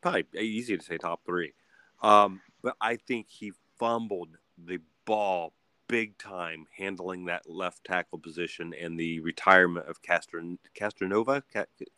[0.00, 1.54] Probably easy to say top three.
[2.00, 4.28] Um, but I think he fumbled
[4.64, 5.54] the ball
[5.88, 11.42] big time handling that left tackle position and the retirement of Castro Castronova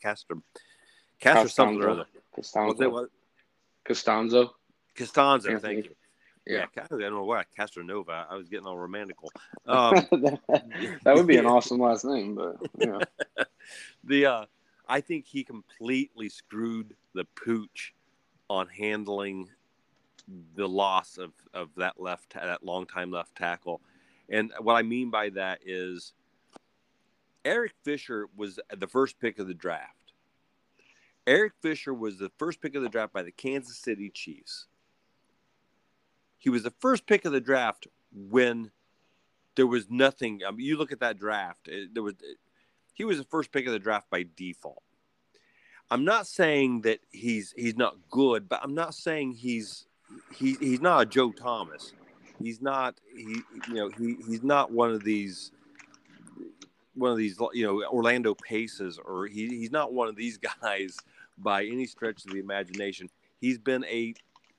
[0.01, 0.41] Castro
[1.19, 2.05] Castro something or other.
[2.35, 3.07] Castonzo.
[3.85, 4.49] Castonzo.
[4.97, 5.95] Castonzo, thank you.
[6.45, 8.25] Yeah, I don't know why Castronova.
[8.29, 9.29] I was getting all romantical.
[9.65, 12.99] Um, that would be an awesome last name, but yeah.
[14.03, 14.45] the uh,
[14.89, 17.93] I think he completely screwed the pooch
[18.49, 19.49] on handling
[20.55, 23.81] the loss of, of that left that long time left tackle.
[24.27, 26.11] And what I mean by that is
[27.45, 30.13] Eric Fisher was the first pick of the draft.
[31.25, 34.67] Eric Fisher was the first pick of the draft by the Kansas City Chiefs.
[36.43, 38.69] He was the first pick of the draft when
[39.55, 40.41] there was nothing.
[40.45, 41.69] I mean, you look at that draft.
[41.69, 42.37] It, there was it,
[42.93, 44.83] he was the first pick of the draft by default.
[45.89, 49.85] I'm not saying that he's he's not good, but I'm not saying he's
[50.35, 51.93] he, he's not a Joe Thomas.
[52.41, 53.37] He's not he
[53.69, 55.53] you know he he's not one of these
[56.93, 60.97] one of these you know Orlando Paces or he, he's not one of these guys
[61.37, 63.09] by any stretch of the imagination.
[63.39, 64.13] He's been a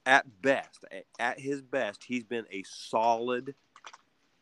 [0.07, 0.85] at best
[1.19, 3.55] at his best he's been a solid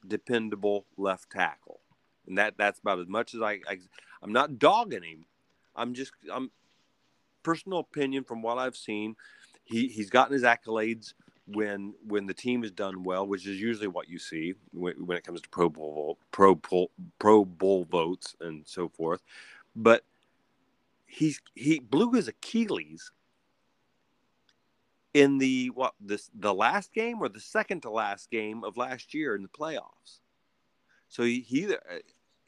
[0.07, 1.81] dependable left tackle.
[2.27, 3.79] And that that's about as much as I, I
[4.23, 5.25] I'm not dogging him.
[5.77, 6.51] I'm just I'm
[7.43, 9.17] personal opinion from what I've seen
[9.65, 11.15] he he's gotten his accolades
[11.47, 15.17] when when the team has done well, which is usually what you see when, when
[15.17, 19.23] it comes to Pro Bowl Pro Bowl Pro Bowl votes and so forth.
[19.75, 20.05] But
[21.07, 23.11] he's he blew his Achilles
[25.15, 29.15] in the what this the last game or the second to last game of last
[29.15, 30.21] year in the playoffs.
[31.09, 31.81] So he, he either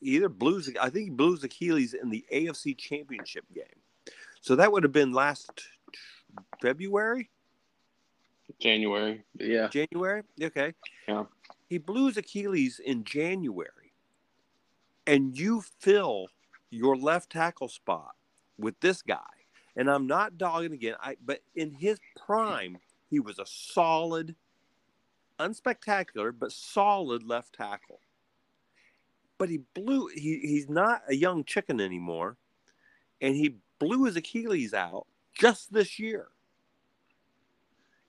[0.00, 3.64] he either blew I think he his Achilles in the AFC Championship game.
[4.40, 5.50] So that would have been last
[6.61, 7.31] February.
[8.61, 9.24] January.
[9.38, 9.68] Yeah.
[9.68, 10.22] January.
[10.42, 10.74] Okay.
[11.09, 11.24] Yeah.
[11.68, 13.94] He blew his Achilles in January,
[15.07, 16.29] and you fill
[16.70, 18.14] your left tackle spot
[18.59, 19.18] with this guy.
[19.77, 20.95] And I'm not dogging again.
[21.01, 22.79] I but in his prime,
[23.11, 24.37] he was a solid,
[25.39, 28.01] unspectacular but solid left tackle.
[29.37, 30.09] But he blew.
[30.09, 32.37] He he's not a young chicken anymore,
[33.21, 36.29] and he blew his Achilles out just this year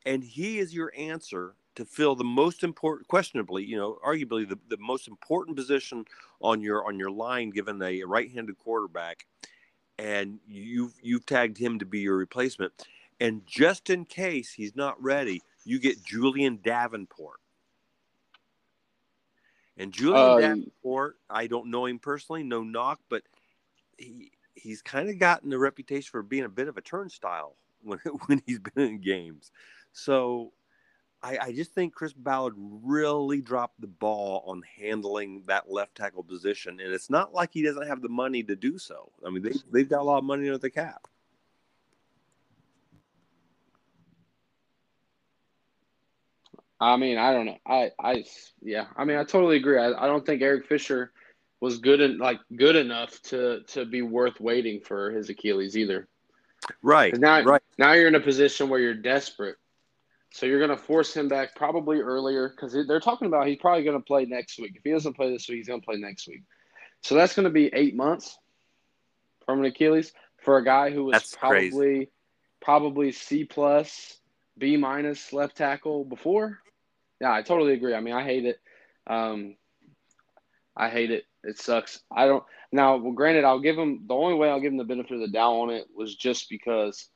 [0.06, 4.58] and he is your answer to fill the most important questionably you know arguably the,
[4.70, 6.06] the most important position
[6.42, 9.26] on your on your line given a right-handed quarterback
[9.98, 12.72] and you've you've tagged him to be your replacement.
[13.20, 17.40] And just in case he's not ready you get julian davenport.
[19.78, 23.24] And julian um, davenport i don't know him personally no knock but
[23.98, 28.00] he he's kind of gotten a reputation for being a bit of a turnstile when
[28.26, 29.52] when he's been in games.
[29.94, 30.52] So
[31.26, 36.24] I, I, just think Chris Ballard really dropped the ball on handling that left tackle
[36.24, 36.80] position.
[36.80, 39.12] And it's not like he doesn't have the money to do so.
[39.26, 41.08] I mean, they, they've got a lot of money under the cap.
[46.80, 47.58] I mean, I don't know.
[47.66, 48.24] I, I,
[48.62, 48.86] yeah.
[48.96, 49.80] I mean, I totally agree.
[49.80, 51.12] I, I don't think Eric Fisher
[51.60, 56.08] was good and like good enough to to be worth waiting for his Achilles either.
[56.84, 57.18] Right.
[57.18, 57.62] Now, right.
[57.80, 59.56] Now you're in a position where you're desperate
[60.36, 63.86] so you're going to force him back probably earlier because they're talking about he's probably
[63.86, 64.74] going to play next week.
[64.76, 66.44] If he doesn't play this week, he's going to play next week.
[67.04, 68.38] So that's going to be eight months
[69.46, 70.12] from an Achilles
[70.44, 72.12] for a guy who was that's probably crazy.
[72.60, 74.18] probably C plus,
[74.58, 76.60] B minus left tackle before.
[77.22, 77.96] Yeah, I totally agree.
[77.96, 78.60] I mean, I hate it.
[79.08, 79.56] Um,
[80.76, 81.24] I hate it.
[81.46, 82.02] It sucks.
[82.12, 82.44] I don't
[82.74, 82.98] now.
[82.98, 85.30] Well, granted, I'll give him the only way I'll give him the benefit of the
[85.30, 87.08] doubt on it was just because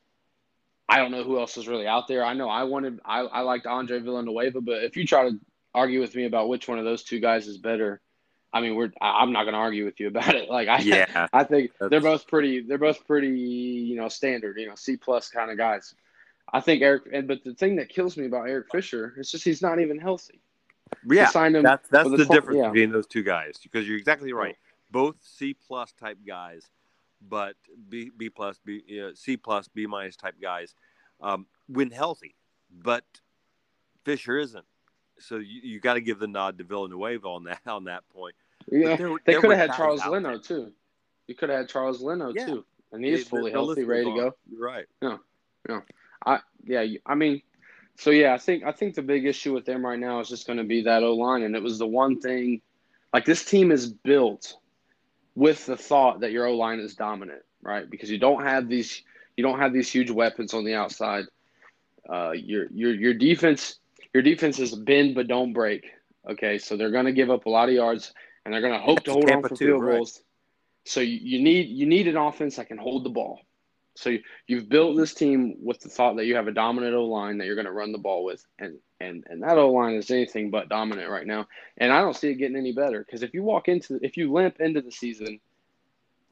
[0.90, 2.26] I don't know who else is really out there.
[2.26, 5.40] I know I wanted I, I liked Andre Villanueva, but if you try to
[5.74, 8.02] argue with me about which one of those two guys is better,
[8.52, 10.50] I mean we're I, am not going to argue with you about it.
[10.50, 11.92] Like I yeah, I think that's...
[11.92, 15.58] they're both pretty they're both pretty you know standard you know C plus kind of
[15.58, 15.94] guys.
[16.52, 19.44] I think Eric and but the thing that kills me about Eric Fisher is just
[19.44, 20.42] he's not even healthy.
[21.08, 22.70] Yeah, signed him that's that's the difference yeah.
[22.70, 24.58] between those two guys because you're exactly right.
[24.90, 26.64] Both C plus type guys
[27.28, 27.56] but
[27.90, 30.74] B B plus B uh, C plus B minus type guys
[31.22, 32.36] um, when healthy,
[32.72, 33.04] but
[34.06, 34.66] Fisher isn't.
[35.20, 38.36] So you, you got to give the nod to Villanueva on that on that point.
[38.72, 40.40] Yeah, there, they could have had Charles Leno there.
[40.40, 40.72] too.
[41.28, 42.46] You could have had Charles Leno yeah.
[42.46, 44.36] too, and he's fully healthy, ready to go.
[44.50, 44.86] You're right.
[45.02, 45.18] Yeah,
[45.68, 45.82] yeah.
[46.26, 46.86] I yeah.
[47.06, 47.42] I mean,
[47.98, 50.48] so yeah, I think I think the big issue with them right now is just
[50.48, 52.62] going to be that O line, and it was the one thing.
[53.14, 54.59] Like this team is built
[55.36, 57.90] with the thought that your O line is dominant, right?
[57.90, 59.04] Because you don't have these
[59.38, 61.26] you don't have these huge weapons on the outside.
[62.10, 63.80] Uh, your your your defense
[64.14, 65.86] your defense is bend but don't break.
[66.30, 68.14] Okay, so they're going to give up a lot of yards
[68.44, 70.22] and they're going to hope to hold on for field goals.
[70.86, 73.40] So you, you need you need an offense that can hold the ball.
[74.00, 77.06] So you, you've built this team with the thought that you have a dominant O
[77.06, 79.96] line that you're going to run the ball with, and and and that O line
[79.96, 81.48] is anything but dominant right now.
[81.78, 84.32] And I don't see it getting any better because if you walk into if you
[84.32, 85.40] limp into the season,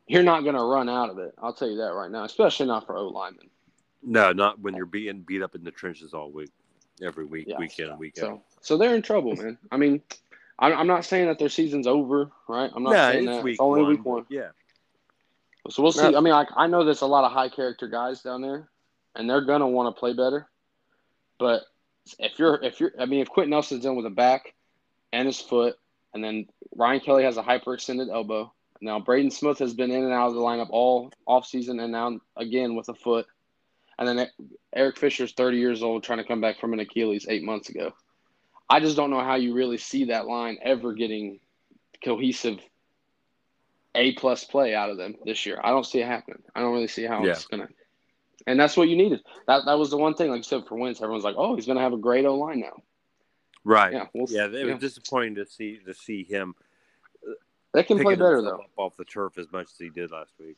[0.07, 1.33] you're not going to run out of it.
[1.41, 3.49] I'll tell you that right now, especially not for O linemen.
[4.01, 6.51] No, not when you're being beat up in the trenches all week,
[7.01, 7.59] every week, Yeah.
[7.59, 8.21] weekend, in, week out.
[8.21, 9.57] So so they're in trouble, man.
[9.71, 10.01] I mean,
[10.57, 12.71] I'm, I'm not saying that their season's over, right?
[12.73, 13.43] I'm not Nah, saying it's that.
[13.43, 14.25] week it's only one, week one.
[14.29, 14.49] Yeah,
[15.69, 16.15] So we'll see.
[16.15, 18.69] I mean, like I know there's a lot of high character guys down there,
[19.15, 20.47] and they're gonna want to play better.
[21.39, 21.63] But
[22.19, 24.53] if you're if you're I mean, if Quenton Nelson's in with a back
[25.11, 25.75] and his foot,
[26.13, 28.53] and then Ryan Kelly has a hyperextended elbow.
[28.79, 32.19] Now Braden Smith has been in and out of the lineup all offseason and now
[32.35, 33.25] again with a foot.
[33.99, 34.27] And then
[34.75, 37.93] Eric Fisher's 30 years old trying to come back from an Achilles eight months ago.
[38.69, 41.39] I just don't know how you really see that line ever getting
[42.03, 42.59] cohesive
[43.97, 45.59] A plus play out of them this year.
[45.63, 46.41] I don't see it happening.
[46.55, 47.31] I don't really see how Yeah.
[47.31, 47.67] it's gonna.
[48.45, 49.21] And that's what you needed.
[49.47, 50.29] That that was the one thing.
[50.29, 52.61] Like you said, for Wentz, everyone's like, "Oh, he's gonna have a great O line
[52.61, 52.81] now."
[53.65, 53.91] right.
[53.91, 54.55] Yeah, we'll yeah, see.
[54.61, 54.73] it Yeah.
[54.73, 56.55] was disappointing to see to see him
[57.73, 58.63] They can play better himself though.
[58.63, 60.55] up off the turf as much as he did last week.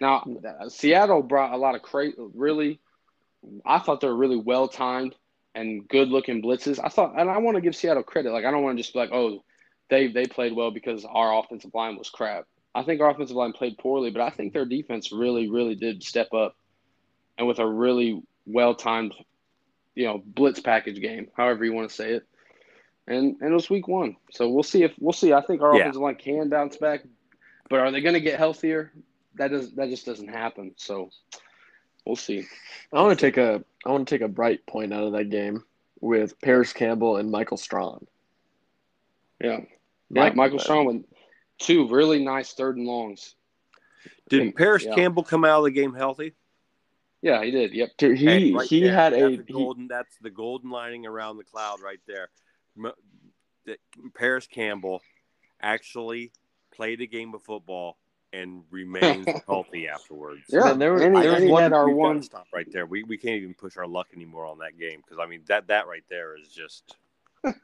[0.00, 0.24] Now,
[0.68, 2.80] Seattle brought a lot of cra- really.
[3.64, 5.14] I thought they were really well timed
[5.54, 6.80] and good looking blitzes.
[6.82, 8.32] I thought, and I want to give Seattle credit.
[8.32, 9.42] Like I don't want to just be like, oh,
[9.88, 12.46] they they played well because our offensive line was crap.
[12.74, 16.02] I think our offensive line played poorly, but I think their defense really, really did
[16.02, 16.56] step up,
[17.38, 19.14] and with a really well timed,
[19.94, 22.26] you know, blitz package game, however you want to say it.
[23.06, 25.32] And and it was week one, so we'll see if we'll see.
[25.32, 25.82] I think our Yeah.
[25.82, 27.02] offensive line can bounce back,
[27.68, 28.92] but are they going to get healthier?
[29.36, 30.72] That does that just doesn't happen.
[30.76, 31.10] So
[32.06, 32.44] we'll see.
[32.92, 35.28] I want to take a I want to take a bright point out of that
[35.28, 35.64] game
[36.00, 38.06] with Parris Campbell and Michael Strachan.
[39.40, 39.60] Yeah.
[40.10, 41.04] Mike- Michael Strachan with
[41.58, 43.34] two really nice third and longs.
[44.28, 44.94] Did think- Parris yeah.
[44.94, 46.34] Campbell come out of the game healthy?
[47.22, 47.72] Yeah, he did.
[47.72, 47.90] Yep.
[47.98, 48.92] He Hey, right he there.
[48.92, 49.88] had a that's the he, golden.
[49.88, 52.28] that's the golden lining around the cloud right there.
[54.14, 55.00] Parris Campbell
[55.60, 56.32] actually
[56.74, 57.96] played a game of football
[58.32, 60.42] and remains healthy afterwards.
[60.48, 62.22] Yeah, Man, there was- and there was and he one- our one.
[62.22, 62.84] stop right there.
[62.84, 65.68] We, we can't even push our luck anymore on that game because I mean that
[65.68, 66.96] that right there is just.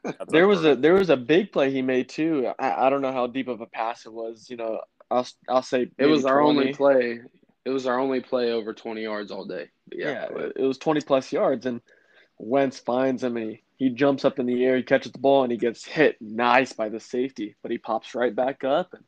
[0.03, 2.51] That's there was a there was a big play he made too.
[2.59, 4.47] I, I don't know how deep of a pass it was.
[4.49, 6.49] You know, I'll I'll say It was our 20.
[6.59, 7.21] only play.
[7.65, 9.69] It was our only play over twenty yards all day.
[9.87, 11.81] But Yeah, yeah, it it was twenty plus yards, and
[12.37, 15.43] Wentz finds him and he, he jumps up in the air, he catches the ball,
[15.43, 19.03] and he gets hit nice by the safety, but he pops right back up and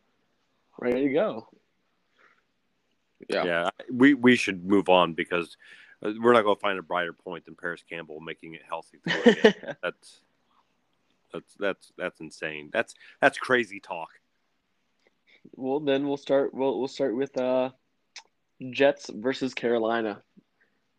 [0.80, 1.48] ready to go.
[3.30, 3.44] yeah.
[3.44, 5.58] Yeah, we we should move on because
[6.06, 9.00] uh, we're not going to find a brighter point than Parris Campbell making it healthy.
[9.08, 9.76] Through a game.
[9.82, 10.22] that's
[11.34, 12.69] that's that's that's insane.
[12.72, 14.10] That's that's crazy talk.
[15.56, 16.54] well, then we'll start.
[16.54, 17.72] We'll we'll start with uh,
[18.72, 20.22] Jets versus Carolina.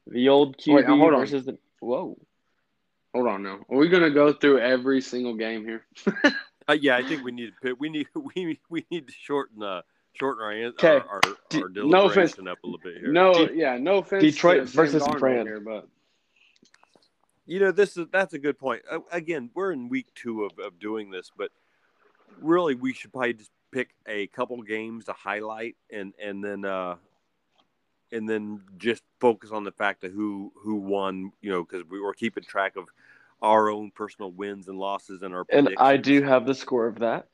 [0.07, 1.21] The old QB Wait, now, hold on.
[1.21, 2.19] versus the whoa.
[3.15, 3.61] Hold on now.
[3.71, 5.87] Are we gonna go through every single game here?
[6.67, 9.63] Uh, yeah, I think we need to pick- we need we we need to shorten
[9.63, 9.83] uh
[10.15, 10.89] shorten our an- Okay.
[10.97, 11.21] our, our,
[11.51, 12.33] D- our no offense.
[12.39, 13.13] up a little bit here.
[13.13, 14.23] No, De- yeah, no offense.
[14.23, 15.45] Detroit to versus Darnold Fran.
[15.45, 15.87] here, but
[17.47, 18.83] You know, this is that's a good point.
[19.13, 21.51] Again, we're in week two of, of doing this, but
[22.41, 26.97] really, we should probably just pick a couple games to highlight, and and then uh,
[28.13, 31.33] and then just focus on the fact of who who won.
[31.43, 32.87] You know, because we were keeping track of
[33.43, 35.45] our own personal wins and losses and our.
[35.51, 37.29] And I do have the score of that.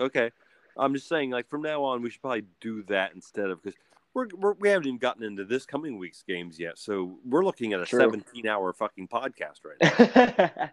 [0.00, 0.30] Okay,
[0.76, 3.78] I'm just saying, like from now on, we should probably do that instead of because.
[4.14, 7.72] We're, we're, we haven't even gotten into this coming week's games yet, so we're looking
[7.72, 8.00] at a True.
[8.00, 10.70] 17 hour fucking podcast right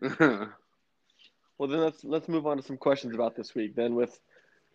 [0.00, 0.48] now.
[1.58, 3.76] well, then let's let's move on to some questions about this week.
[3.76, 4.18] Then with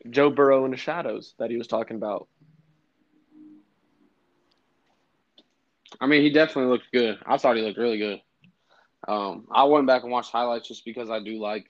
[0.10, 2.28] Joe Burrow in the shadows that he was talking about.
[6.00, 7.20] I mean, he definitely looked good.
[7.26, 8.22] I thought he looked really good.
[9.08, 11.66] Um, I went back and watched highlights just because I do like.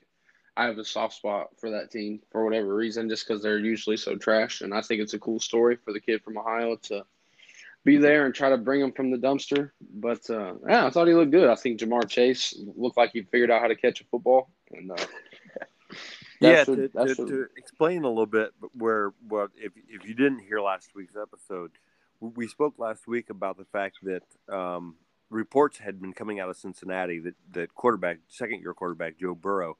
[0.56, 3.96] I have a soft spot for that team for whatever reason, just because they're usually
[3.96, 7.04] so trash, and I think it's a cool story for the kid from Ohio to
[7.84, 9.70] be there and try to bring him from the dumpster.
[9.94, 11.48] But uh, yeah, I thought he looked good.
[11.48, 14.90] I think Ja'Marr Chase looked like he figured out how to catch a football, and
[14.90, 14.96] uh,
[16.40, 20.14] yeah, to, that's to, what- to explain a little bit where what if if you
[20.14, 21.70] didn't hear last week's episode,
[22.20, 24.22] we spoke last week about the fact that
[24.54, 24.96] um,
[25.30, 29.76] reports had been coming out of Cincinnati that that quarterback, second year quarterback Joe Burrow,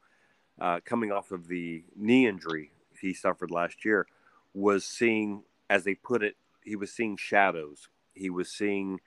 [0.61, 4.07] uh, coming off of the knee injury he suffered last year,
[4.55, 7.89] was seeing, as they put it, he was seeing shadows.
[8.15, 9.01] He was seeing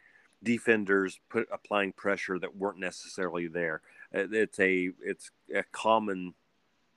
[0.43, 3.81] defenders put applying pressure that weren't necessarily there.
[4.11, 6.33] It's a it's a common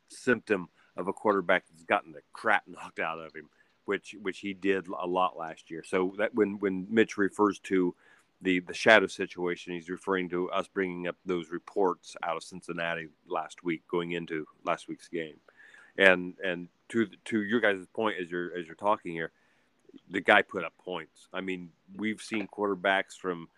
[0.08, 3.48] symptom of a quarterback that's gotten the crap knocked out of him
[3.88, 5.82] which which he did a lot last year.
[5.82, 7.94] So that when when Mitch refers to
[8.40, 13.08] the the shadow situation, he's referring to us bringing up those reports out of Cincinnati
[13.28, 15.38] last week, going into last week's game,
[15.96, 19.32] and and to to your guys' point as you're as you're talking here,
[20.10, 21.28] the guy put up points.
[21.32, 23.48] I mean, we've seen quarterbacks from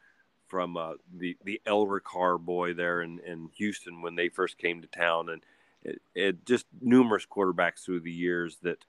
[0.49, 4.81] from uh, the the El Ricard boy there in, in Houston when they first came
[4.81, 5.43] to town, and
[5.83, 8.85] it, it just numerous quarterbacks through the years that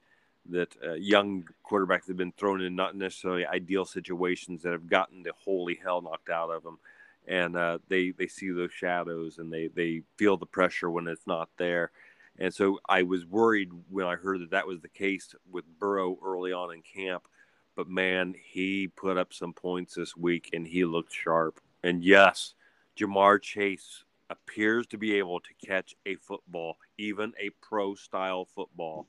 [0.49, 5.23] that uh, young quarterbacks have been thrown in not necessarily ideal situations that have gotten
[5.23, 6.79] the holy hell knocked out of them,
[7.27, 11.27] and uh, they they see those shadows and they they feel the pressure when it's
[11.27, 11.91] not there.
[12.39, 16.17] And so I was worried when I heard that that was the case with Burrow
[16.25, 17.27] early on in camp.
[17.75, 21.59] But man, he put up some points this week and he looked sharp.
[21.83, 22.53] And yes,
[22.97, 29.05] Ja'Marr Chase appears to be able to catch a football, even a pro style football.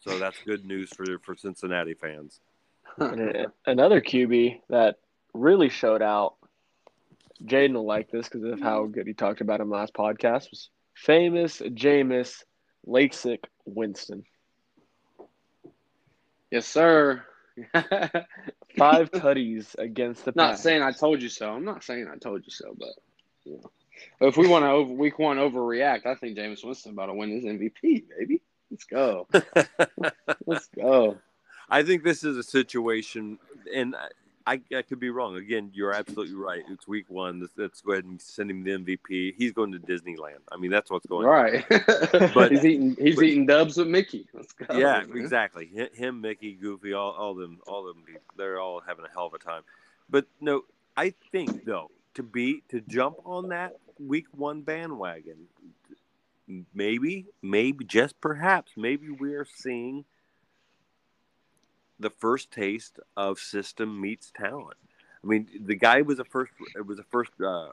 [0.00, 2.40] So that's good news for for Cincinnati fans.
[2.98, 4.96] Another QB that
[5.34, 6.34] really showed out.
[7.44, 10.50] Jaden will like this because of how good he talked about him last podcast.
[10.50, 12.44] Was famous Jameis
[12.86, 14.24] Lasik Winston.
[16.50, 17.24] Yes, sir.
[18.76, 20.32] Five tutties against the.
[20.34, 20.62] Not pass.
[20.62, 21.50] saying I told you so.
[21.50, 22.94] I'm not saying I told you so, but
[23.44, 23.70] you know.
[24.20, 27.30] If we want to over week one overreact, I think Jameis Winston about to win
[27.30, 28.42] his MVP, baby.
[28.70, 29.28] Let's go.
[30.46, 31.18] Let's go.
[31.68, 33.38] I think this is a situation,
[33.74, 33.94] and
[34.46, 35.36] I, I could be wrong.
[35.36, 36.62] Again, you're absolutely right.
[36.70, 37.48] It's week one.
[37.56, 39.34] Let's, go ahead and send him the MVP.
[39.36, 40.38] He's going to Disneyland.
[40.52, 41.64] I mean, that's what's going Right.
[41.68, 44.28] But- But he's eating he's but- eating dubs with Mickey.
[44.32, 44.76] Let's go.
[44.78, 45.16] Yeah, man.
[45.16, 45.68] exactly.
[45.94, 48.04] Him, Mickey, Goofy, all, all them, all them.
[48.36, 49.62] They're all having a hell of a time.
[50.08, 50.62] But no,
[50.96, 55.46] I think though to be to jump on that week one bandwagon,
[56.74, 60.04] maybe, maybe just perhaps, maybe we are seeing
[61.98, 64.76] the first taste of system meets talent.
[65.22, 66.52] I mean, the guy was a first.
[66.74, 67.32] It was a first.
[67.40, 67.68] Uh,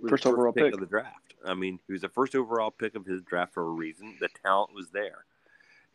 [0.00, 0.74] was First the overall pick.
[0.74, 1.34] of the draft.
[1.44, 4.16] I mean, he was the first overall pick of his draft for a reason.
[4.20, 5.25] The talent was there.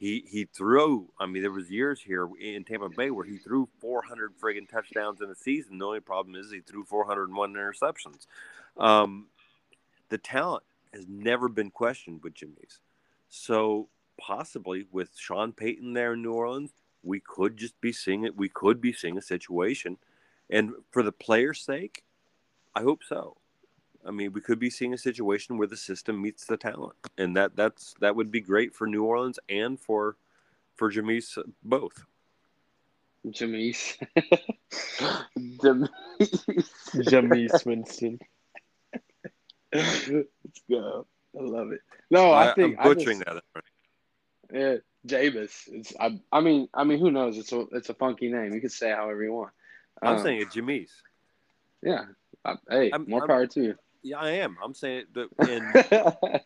[0.01, 1.09] He he threw.
[1.19, 5.21] I mean, there was years here in Tampa Bay where he threw 400 friggin' touchdowns
[5.21, 5.77] in a season.
[5.77, 8.25] The only problem is he threw 401 interceptions.
[8.79, 9.27] Um,
[10.09, 12.79] the talent has never been questioned with Jimmy's.
[13.29, 13.89] So
[14.19, 16.71] possibly with Sean Payton there in New Orleans,
[17.03, 18.35] we could just be seeing it.
[18.35, 19.99] We could be seeing a situation,
[20.49, 22.03] and for the players' sake,
[22.73, 23.37] I hope so.
[24.05, 27.35] I mean, we could be seeing a situation where the system meets the talent, and
[27.37, 30.17] that that's that would be great for New Orleans and for
[30.75, 32.05] for Jameis both.
[33.27, 33.97] Jameis.
[35.37, 35.89] Jameis.
[36.95, 38.19] Jameis Winston.
[39.73, 40.07] Let's
[40.69, 41.05] go.
[41.37, 41.81] I love it.
[42.09, 43.63] No, I, think I'm butchering I just, that.
[44.53, 44.75] Yeah,
[45.07, 45.51] Jameis.
[45.67, 46.19] It's I.
[46.31, 47.37] I mean, I mean, who knows?
[47.37, 48.53] It's a it's a funky name.
[48.53, 49.51] You can say it however you want.
[50.01, 50.89] I'm Um, saying it, Jameis.
[51.83, 52.05] yeah.
[52.43, 53.75] I, hey, I'm- more I'm- power to you.
[54.03, 54.57] Yeah, I am.
[54.63, 55.73] I'm saying but and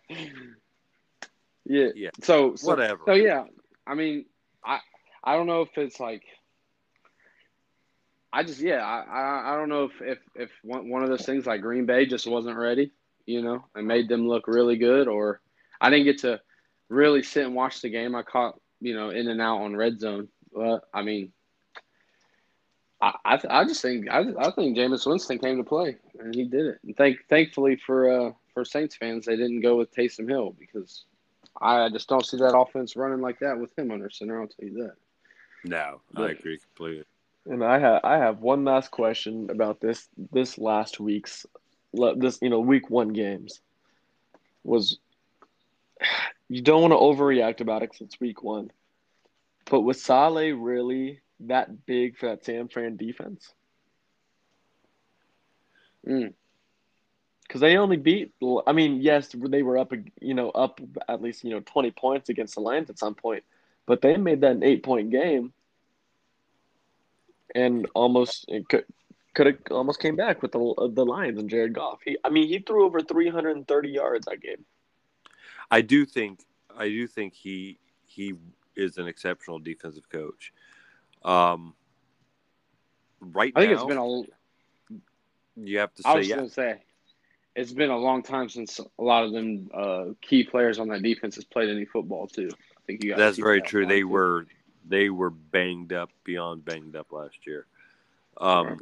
[1.66, 1.90] yeah.
[1.96, 2.10] Yeah.
[2.22, 3.02] So, so whatever.
[3.06, 3.46] So yeah,
[3.88, 4.26] I mean,
[4.64, 4.80] I
[5.24, 6.24] I don't know if it's like.
[8.34, 11.26] I just yeah I, I I don't know if if if one one of those
[11.26, 12.92] things like Green Bay just wasn't ready,
[13.26, 15.40] you know, and made them look really good, or
[15.80, 16.42] I didn't get to
[16.90, 18.14] really sit and watch the game.
[18.14, 21.32] I caught you know in and out on red zone, but I mean,
[23.02, 26.46] I I, I just think I I think Jameis Winston came to play and he
[26.46, 26.80] did it.
[26.84, 31.06] And thank thankfully for uh for Saints fans they didn't go with Taysom Hill because
[31.62, 34.42] I just don't see that offense running like that with him under center.
[34.42, 34.96] I'll tell you that.
[36.14, 37.06] no, I agree completely.
[37.48, 41.46] And I have I have one last question about this this last week's
[42.18, 43.62] this you know week one games
[44.64, 44.98] was
[46.50, 48.72] you don't want to overreact about it because it's week one,
[49.66, 53.54] but was Saleh really that big for that San Fran defense?
[56.08, 56.34] Mm.
[57.44, 58.34] Because they only beat.
[58.66, 62.30] I mean, yes, they were up you know up at least you know twenty points
[62.30, 63.44] against the Lions at some point,
[63.86, 65.54] but they made that an eight point game,
[67.54, 68.86] and almost it could
[69.36, 72.00] could have almost came back with the the Lions and Jared Goff.
[72.04, 74.66] He, I mean, he threw over three hundred and thirty yards that game.
[75.70, 76.40] I do think
[76.76, 78.34] I do think he he
[78.76, 80.52] is an exceptional defensive coach.
[81.26, 81.74] Um,
[83.20, 85.66] right I think now, it's been a.
[85.70, 86.10] you have to say.
[86.10, 86.36] I was yeah.
[86.36, 86.76] gonna say,
[87.56, 91.02] it's been a long time since a lot of them uh, key players on that
[91.02, 92.50] defense has played any football too.
[92.54, 93.16] I think you.
[93.16, 93.86] That's very that true.
[93.86, 94.08] They too.
[94.08, 94.46] were
[94.88, 97.66] they were banged up beyond banged up last year.
[98.38, 98.78] Um, Right.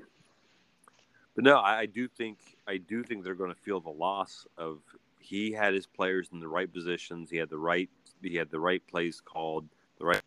[1.36, 2.38] But no, I, I do think
[2.68, 4.80] I do think they're going to feel the loss of
[5.20, 7.30] he had his players in the right positions.
[7.30, 7.90] He had the right
[8.22, 9.68] he had the right plays called
[9.98, 10.22] the right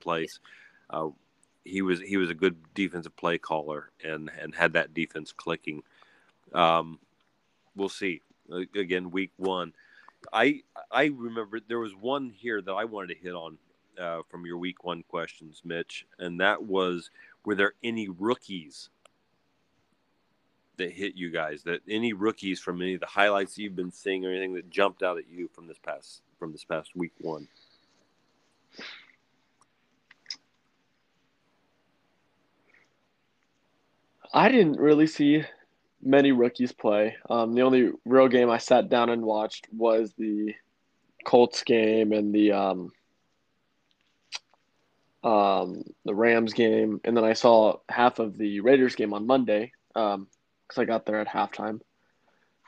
[0.00, 0.38] place.
[0.90, 1.08] Uh,
[1.64, 5.82] he was he was a good defensive play caller and and had that defense clicking.
[6.52, 6.98] Um,
[7.76, 8.22] we'll see.
[8.74, 9.74] Again, week one,
[10.32, 13.58] I I remember there was one here that I wanted to hit on
[13.98, 17.10] uh, from your week one questions, Mitch, and that was
[17.44, 18.88] were there any rookies
[20.78, 21.62] that hit you guys?
[21.64, 25.02] That any rookies from any of the highlights you've been seeing or anything that jumped
[25.02, 27.48] out at you from this past from this past week one?
[34.32, 35.44] I didn't really see
[36.02, 37.16] many rookies play.
[37.28, 40.54] Um, the only real game I sat down and watched was the
[41.24, 42.92] Colts game and the um,
[45.24, 49.72] um, the Rams game, and then I saw half of the Raiders game on Monday
[49.92, 50.28] because um,
[50.76, 51.80] I got there at halftime.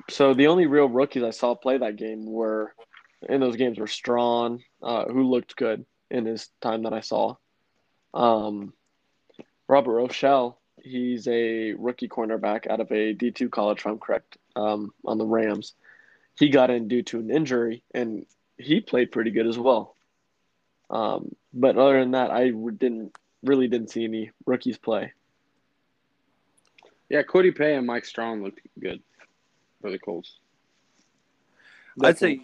[0.09, 2.75] So the only real rookies I saw play that game were
[3.29, 7.37] in those games were Strachan, uh, who looked good in his time that I saw.
[8.15, 8.73] Um,
[9.69, 14.37] Robert Rochell, he's a rookie cornerback out of a D two college, if I'm correct,
[14.57, 15.75] um, on the Rams.
[16.39, 18.27] He got in due to an injury, and
[18.57, 19.95] he played pretty good as well.
[20.89, 25.13] Um, but other than that, I didn't really didn't see any rookies play.
[27.09, 29.03] Yeah, Kwity Paye and Mike Strachan looked good
[29.81, 30.39] for the Colts.
[32.03, 32.41] I'd say,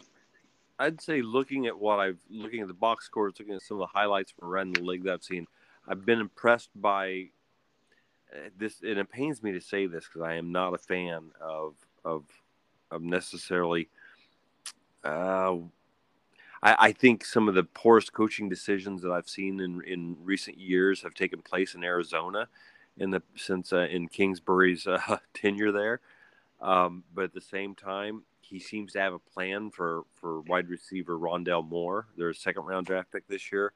[0.78, 3.88] I'd say, looking at what I've looking at the box scores, looking at some of
[3.88, 5.46] the highlights from around the league that I've seen,
[5.88, 7.28] I've been impressed by
[8.58, 8.80] this.
[8.82, 11.74] And it pains me to say this because I am not a fan of
[12.04, 12.24] of
[12.90, 13.88] of necessarily
[15.04, 15.56] uh,
[16.62, 20.58] I, I, think some of the poorest coaching decisions that I've seen in, in recent
[20.58, 22.48] years have taken place in Arizona,
[22.98, 26.00] in the since uh, in Kingsbury's uh, tenure there.
[26.60, 30.68] Um, but at the same time, he seems to have a plan for for wide
[30.68, 33.72] receiver Rondale Moore, their second round draft pick this year,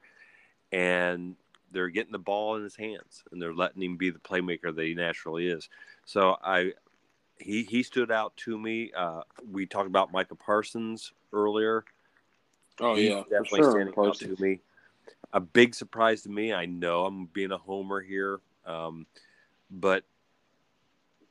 [0.73, 1.37] and
[1.71, 4.85] they're getting the ball in his hands and they're letting him be the playmaker that
[4.85, 5.69] he naturally is.
[6.05, 6.73] So I
[7.39, 8.93] he he stood out to me.
[8.97, 11.85] Uh, we talked about Micah Parsons earlier.
[12.81, 14.61] Oh He's yeah, definitely sure, standing out to me.
[15.33, 16.53] A big surprise to me.
[16.53, 19.07] I know I'm being a homer here, um,
[19.71, 20.05] but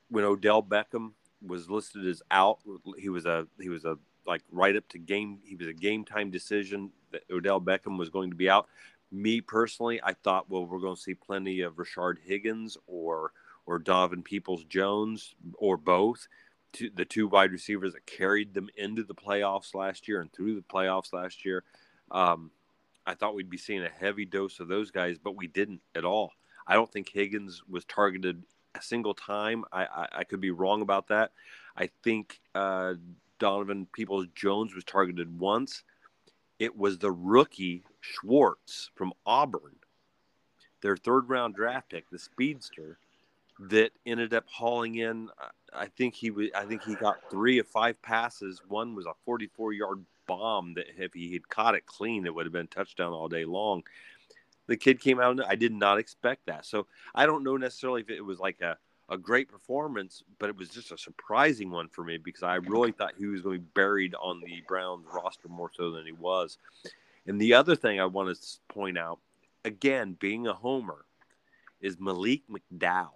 [0.08, 1.12] when Odell Beckham
[1.46, 2.58] was listed as out,
[2.98, 5.38] he was a he was a like right up to game.
[5.44, 8.68] He was a game time decision that Odell Beckham was going to be out.
[9.12, 13.32] Me personally, I thought, well, we're going to see plenty of Rashard Higgins or
[13.66, 16.26] or Donovan Peoples Jones or both
[16.72, 20.54] two, the two wide receivers that carried them into the playoffs last year and through
[20.54, 21.64] the playoffs last year.
[22.10, 22.50] Um,
[23.06, 26.04] I thought we'd be seeing a heavy dose of those guys, but we didn't at
[26.04, 26.32] all.
[26.66, 28.42] I don't think Higgins was targeted
[28.74, 29.64] a single time.
[29.72, 31.32] I, I, I could be wrong about that.
[31.76, 32.94] I think uh,
[33.38, 35.82] Donovan Peoples Jones was targeted once.
[36.58, 39.76] It was the rookie Schwartz from Auburn,
[40.82, 42.98] their third round draft pick, the speedster,
[43.58, 45.28] that ended up hauling in.
[45.72, 46.48] I think he was.
[46.54, 48.62] I think he got three of five passes.
[48.68, 52.46] One was a 44 yard bomb that if he had caught it clean, it would
[52.46, 53.82] have been touchdown all day long.
[54.66, 55.38] The kid came out.
[55.46, 56.64] I did not expect that.
[56.64, 58.78] So I don't know necessarily if it was like a
[59.10, 62.92] a great performance, but it was just a surprising one for me because I really
[62.92, 66.12] thought he was going to be buried on the Browns roster more so than he
[66.12, 66.58] was.
[67.26, 69.18] And the other thing I want to point out,
[69.64, 71.04] again, being a homer,
[71.80, 73.08] is Malik McDowell.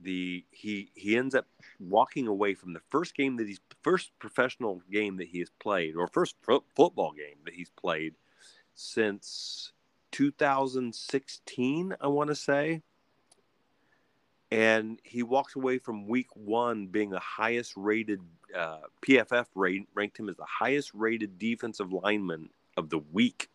[0.00, 1.46] The he he ends up
[1.80, 5.96] walking away from the first game that he's first professional game that he has played
[5.96, 8.14] or first fo- football game that he's played
[8.74, 9.72] since
[10.12, 12.82] 2016 i want to say.
[14.50, 18.20] And he walks away from week one being the highest rated
[18.54, 23.48] uh, pff rate, ranked him as the highest rated defensive lineman of the week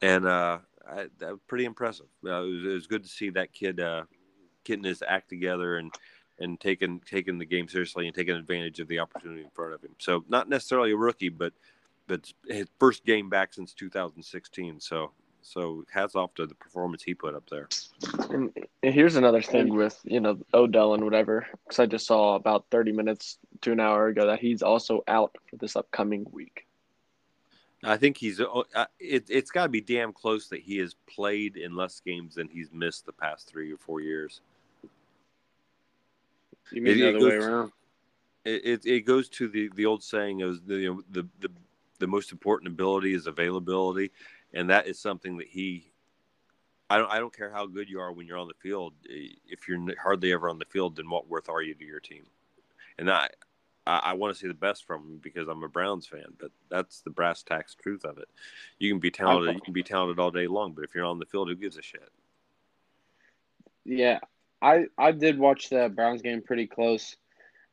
[0.00, 0.58] and uh,
[0.88, 3.80] I, that was pretty impressive uh, it, was, it, was, good to see that kid
[3.80, 4.04] uh,
[4.64, 5.92] getting his act together and
[6.38, 9.82] and taking taking the game seriously and taking advantage of the opportunity in front of
[9.82, 9.94] him.
[9.98, 11.52] So not necessarily a rookie, but
[12.06, 14.80] but his first game back since 2016.
[14.80, 17.68] So so hats off to the performance he put up there.
[18.30, 18.52] And
[18.82, 22.92] here's another thing with you know Odell and whatever, because I just saw about 30
[22.92, 26.66] minutes to an hour ago that he's also out for this upcoming week.
[27.84, 28.62] I think he's uh,
[29.00, 32.48] it, it's got to be damn close that he has played in less games than
[32.48, 34.40] he's missed the past three or four years.
[36.70, 37.72] You mean it, the other way around?
[38.44, 41.48] It, it, it goes to the, the old saying of the, you know, the the
[41.98, 44.12] the most important ability is availability,
[44.54, 45.92] and that is something that he.
[46.88, 48.94] I don't I don't care how good you are when you're on the field.
[49.04, 52.24] If you're hardly ever on the field, then what worth are you to your team?
[52.98, 53.28] And I
[53.86, 56.26] I, I want to see the best from him because I'm a Browns fan.
[56.38, 58.28] But that's the brass tacks truth of it.
[58.78, 61.18] You can be talented, you can be talented all day long, but if you're on
[61.18, 62.08] the field, who gives a shit?
[63.84, 64.20] Yeah,
[64.60, 67.16] I I did watch the Browns game pretty close,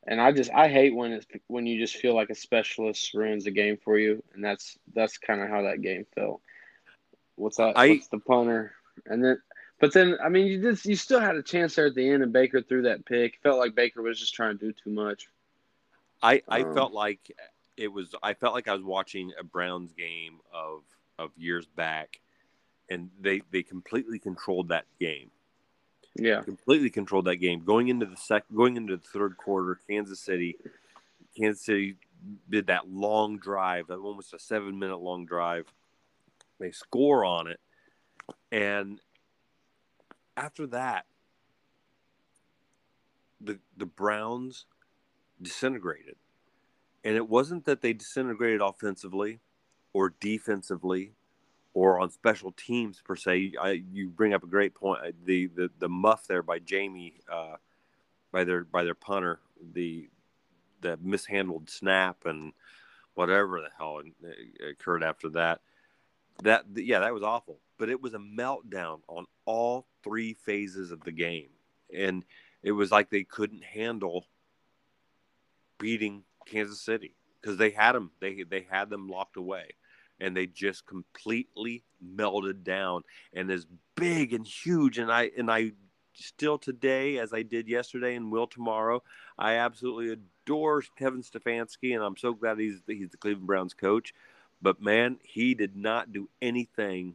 [0.06, 3.44] and I just I hate when it's when you just feel like a specialist ruins
[3.44, 6.40] the game for you, and that's that's kind of how that game felt.
[7.36, 7.76] What's that?
[7.78, 8.72] I- What's the punter?
[9.06, 9.40] And then,
[9.78, 12.22] but then I mean, you just you still had a chance there at the end,
[12.24, 13.38] and Baker threw that pick.
[13.42, 15.28] Felt like Baker was just trying to do too much.
[16.22, 17.32] I I Um, felt like
[17.76, 18.14] it was.
[18.22, 20.82] I felt like I was watching a Browns game of
[21.18, 22.20] of years back,
[22.88, 25.30] and they they completely controlled that game.
[26.16, 27.64] Yeah, completely controlled that game.
[27.64, 30.56] Going into the sec, going into the third quarter, Kansas City,
[31.36, 31.96] Kansas City
[32.50, 35.66] did that long drive, that almost a seven minute long drive.
[36.58, 37.60] They score on it,
[38.52, 39.00] and
[40.36, 41.06] after that,
[43.40, 44.66] the the Browns
[45.40, 46.16] disintegrated,
[47.04, 49.40] and it wasn't that they disintegrated offensively
[49.92, 51.14] or defensively
[51.74, 53.52] or on special teams per se.
[53.60, 55.00] I, you bring up a great point.
[55.24, 57.56] The the, the muff there by Jamie, uh,
[58.32, 59.40] by their by their punter,
[59.72, 60.08] the
[60.80, 62.52] the mishandled snap and
[63.14, 64.00] whatever the hell
[64.68, 65.60] occurred after that.
[66.42, 67.58] That yeah, that was awful.
[67.78, 71.50] But it was a meltdown on all three phases of the game,
[71.94, 72.24] and
[72.62, 74.26] it was like they couldn't handle
[75.80, 78.12] beating Kansas City because they had them.
[78.20, 79.70] They they had them locked away
[80.20, 83.02] and they just completely melted down
[83.32, 83.66] and is
[83.96, 85.72] big and huge and i and i
[86.14, 89.02] still today as i did yesterday and will tomorrow
[89.38, 94.12] i absolutely adore kevin stefanski and i'm so glad he's he's the cleveland browns coach
[94.60, 97.14] but man he did not do anything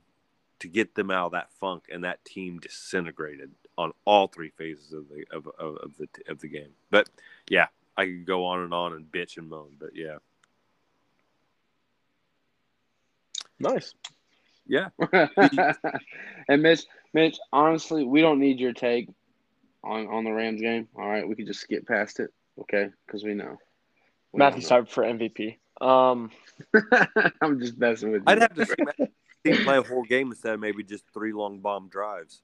[0.60, 4.94] to get them out of that funk and that team disintegrated on all three phases
[4.94, 7.10] of the of, of, of the of the game but
[7.50, 10.18] yeah i could go on and on and bitch and moan but yeah
[13.60, 13.94] Nice.
[14.68, 14.90] yeah
[16.50, 16.82] and Mitch,
[17.14, 19.10] Mitch, honestly, we don't need your take
[19.84, 20.88] on on the Rams game.
[20.98, 22.90] All right, we could just skip past it, okay?
[23.06, 23.58] Because we know.
[24.34, 24.66] We Matthew know.
[24.66, 25.58] Stafford for MVP.
[25.80, 26.32] Um,
[27.42, 28.28] I'm just messing with you.
[28.28, 31.60] I'd have to see Matt play a whole game instead of maybe just three long
[31.60, 32.42] bomb drives.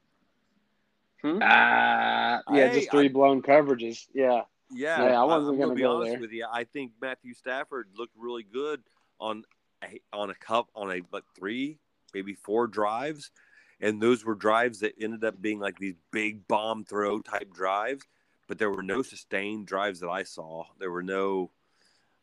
[1.24, 4.08] Ah, yeah, Hey, just three I- blown coverages.
[4.14, 6.22] Yeah, Yeah, Yeah, I wasn't I'm gonna be go honest there.
[6.22, 6.46] with you.
[6.52, 8.82] I think Matthew Stafford looked really good
[9.20, 9.44] on
[9.84, 11.78] a, on a cup on a but three,
[12.14, 13.32] maybe four drives,
[13.80, 18.06] and those were drives that ended up being like these big bomb throw type drives.
[18.48, 20.66] But there were no sustained drives that I saw.
[20.80, 21.52] There were no.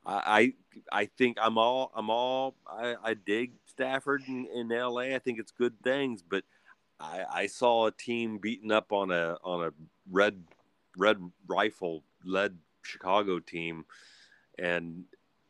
[0.05, 0.55] I
[0.92, 5.14] I, I think I'm all I'm all I, I dig Stafford in, in L.A.
[5.14, 6.44] I think it's good things, but
[7.01, 9.72] I, I saw a team beaten up on a on a
[10.11, 10.42] red
[10.96, 13.84] red rifle led Chicago team,
[14.58, 15.04] and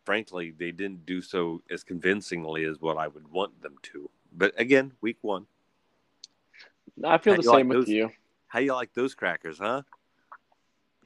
[0.05, 4.11] frankly, they didn't do so as convincingly as what I would want them to.
[4.33, 5.47] But again, week one.
[7.05, 7.89] I feel How the you like same with those?
[7.89, 8.11] you.
[8.49, 9.83] How you like those crackers, huh?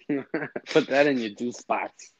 [0.66, 2.12] put that in your two spots.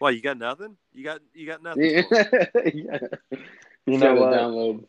[0.00, 0.76] well, you got nothing.
[0.92, 1.84] You got you got nothing.
[2.74, 2.98] yeah.
[3.34, 3.40] for.
[3.86, 4.32] You know what?
[4.32, 4.84] Download.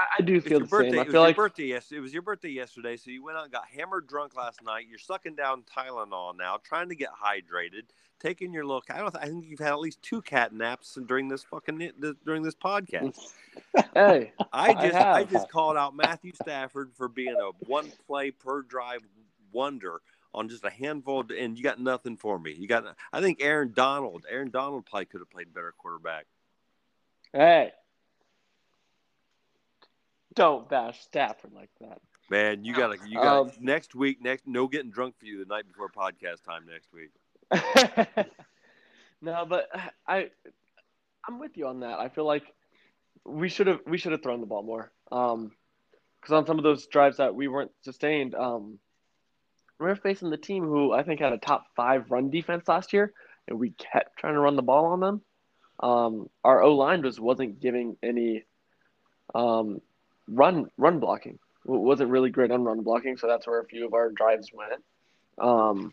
[0.00, 0.92] I, I do It's feel the birthday.
[0.92, 0.98] same.
[0.98, 1.98] I it was feel your like birthday yesterday.
[1.98, 4.86] It was your birthday yesterday, so you went out and got hammered drunk last night.
[4.88, 7.84] You're sucking down Tylenol now, trying to get hydrated,
[8.20, 8.84] taking your look.
[8.90, 9.16] I don't.
[9.16, 11.92] I think you've had at least two cat naps during this fucking
[12.24, 13.32] during this podcast.
[13.94, 15.30] hey, I I just I, have.
[15.30, 19.00] just called out Matthew Stafford for being a one play per drive
[19.52, 20.00] wonder
[20.32, 22.52] on just a handful, of, and you got nothing for me.
[22.52, 24.26] You got I think Aaron Donald.
[24.30, 26.26] Aaron Donald probably could have played better quarterback.
[27.32, 27.72] hey,
[30.34, 32.00] don't bash Stafford like that.
[32.30, 34.22] Man, you got to you got Um, next week.
[34.22, 37.10] Next, no getting drunk for you the night before podcast time next week.
[39.20, 39.68] no, but
[40.06, 40.30] I,
[41.26, 41.98] I'm with you on that.
[41.98, 42.44] I feel like
[43.24, 44.92] we should have we should have thrown the ball more.
[45.10, 45.52] Um,
[46.20, 48.78] because on some of those drives that we weren't sustained, um,
[49.78, 52.92] we were facing the team who I think had a top five run defense last
[52.92, 53.12] year,
[53.48, 55.22] and we kept trying to run the ball on them.
[55.80, 58.44] Um, our O line just wasn't giving any,
[59.34, 59.80] um,
[60.30, 61.38] run run blocking.
[61.64, 64.82] Wasn't really great on run blocking, so that's where a few of our drives went.
[65.38, 65.92] Um,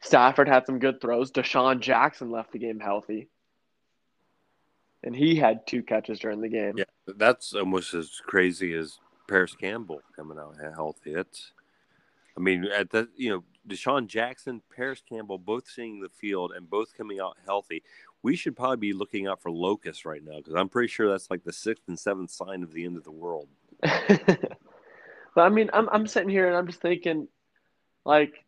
[0.00, 1.30] Stafford had some good throws.
[1.30, 3.28] DeSean Jackson left the game healthy.
[5.04, 6.74] And he had two catches during the game.
[6.76, 8.98] Yeah, that's almost as crazy as
[9.28, 11.14] Parris Campbell coming out healthy.
[11.14, 11.52] That's,
[12.36, 16.70] I mean, at the you know DeSean Jackson, Parris Campbell, both seeing the field and
[16.70, 17.82] both coming out healthy.
[18.22, 21.30] We should probably be looking out for locusts right now because I'm pretty sure that's
[21.30, 23.48] like the sixth and seventh sign of the end of the world.
[25.34, 27.28] But I mean, I'm I'm sitting here and I'm just thinking,
[28.04, 28.44] like,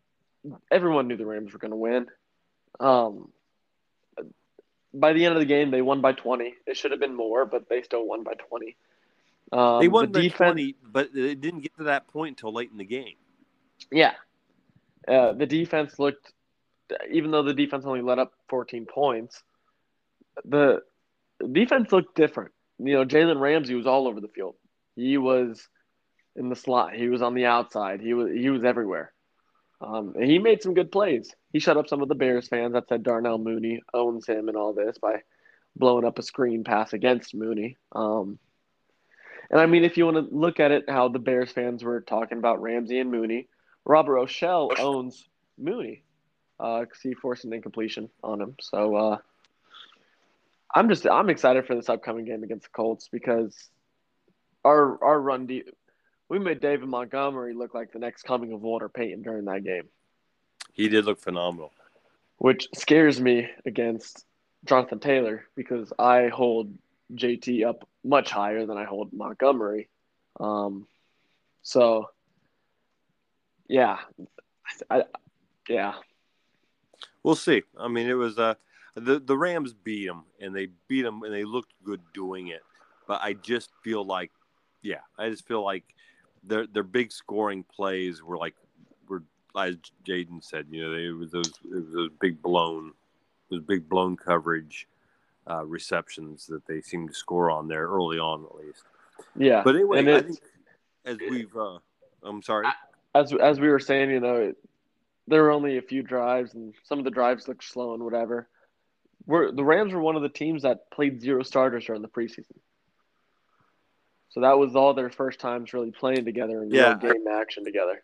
[0.69, 2.07] everyone knew the Rams were going to win.
[2.79, 3.31] Um,
[4.93, 6.53] by the end of the game, they won by 20.
[6.67, 8.77] It should have been more, but they still won by 20.
[9.51, 12.53] Um, they won the by defense, 20, but it didn't get to that point until
[12.53, 13.15] late in the game.
[13.91, 14.13] Yeah.
[15.07, 16.33] Uh, the defense looked,
[17.11, 19.43] even though the defense only let up 14 points,
[20.43, 20.81] the
[21.51, 22.51] defense looked different.
[22.79, 24.55] You know, Jalen Ramsey was all over the field.
[24.95, 25.67] He was
[26.35, 26.93] in the slot.
[26.93, 28.01] He was on the outside.
[28.01, 29.13] He was he was everywhere.
[29.81, 31.33] Um, he made some good plays.
[31.51, 34.57] He shut up some of the Bears fans that said Darnell Mooney owns him and
[34.57, 35.21] all this by
[35.75, 37.77] blowing up a screen pass against Mooney.
[37.91, 38.39] Um,
[39.51, 42.01] and I mean, if you want to look at it, how the Bears fans were
[42.01, 43.47] talking about Ramsey and Mooney,
[43.85, 45.27] Robert Rochell owns
[45.57, 46.03] Mooney
[46.57, 48.55] because uh, he forced an incompletion on him.
[48.59, 49.17] So uh,
[50.75, 53.55] I'm just I'm excited for this upcoming game against the Colts because
[54.65, 55.69] our our run deep
[56.27, 59.87] we made David Montgomery look like the next coming of Walter Payton during that game.
[60.73, 61.71] He did look phenomenal.
[62.37, 64.25] Which scares me against
[64.65, 66.73] Jonathan Taylor because I hold
[67.13, 69.87] JT up much higher than I hold Montgomery.
[70.39, 70.87] Um,
[71.61, 72.09] so,
[73.69, 73.99] yeah,
[74.89, 75.03] I,
[75.69, 75.93] yeah,
[77.23, 77.63] we'll see.
[77.77, 78.55] I mean, it was uh,
[78.95, 82.63] the the Rams beat them, and they beat them, and they looked good doing it.
[83.07, 84.31] But I just feel like,
[84.81, 85.83] yeah, I just feel like
[86.43, 88.55] their their big scoring plays were like
[89.07, 89.23] were
[89.57, 89.75] as
[90.07, 92.93] Jaden said, you know, they, it was those it was those big blown
[93.49, 94.87] those big blown coverage
[95.49, 98.83] uh, receptions that they seemed to score on there early on at least.
[99.35, 100.39] Yeah, but anyway, I think
[101.05, 101.79] as we've uh,
[102.23, 102.67] I'm sorry.
[103.13, 104.57] As as we were saying, you know, it,
[105.27, 108.47] there were only a few drives, and some of the drives looked slow and whatever.
[109.27, 112.57] We're, the Rams were one of the teams that played zero starters during the preseason.
[114.29, 117.63] So that was all their first times really playing together and yeah, real game action
[117.63, 118.03] together.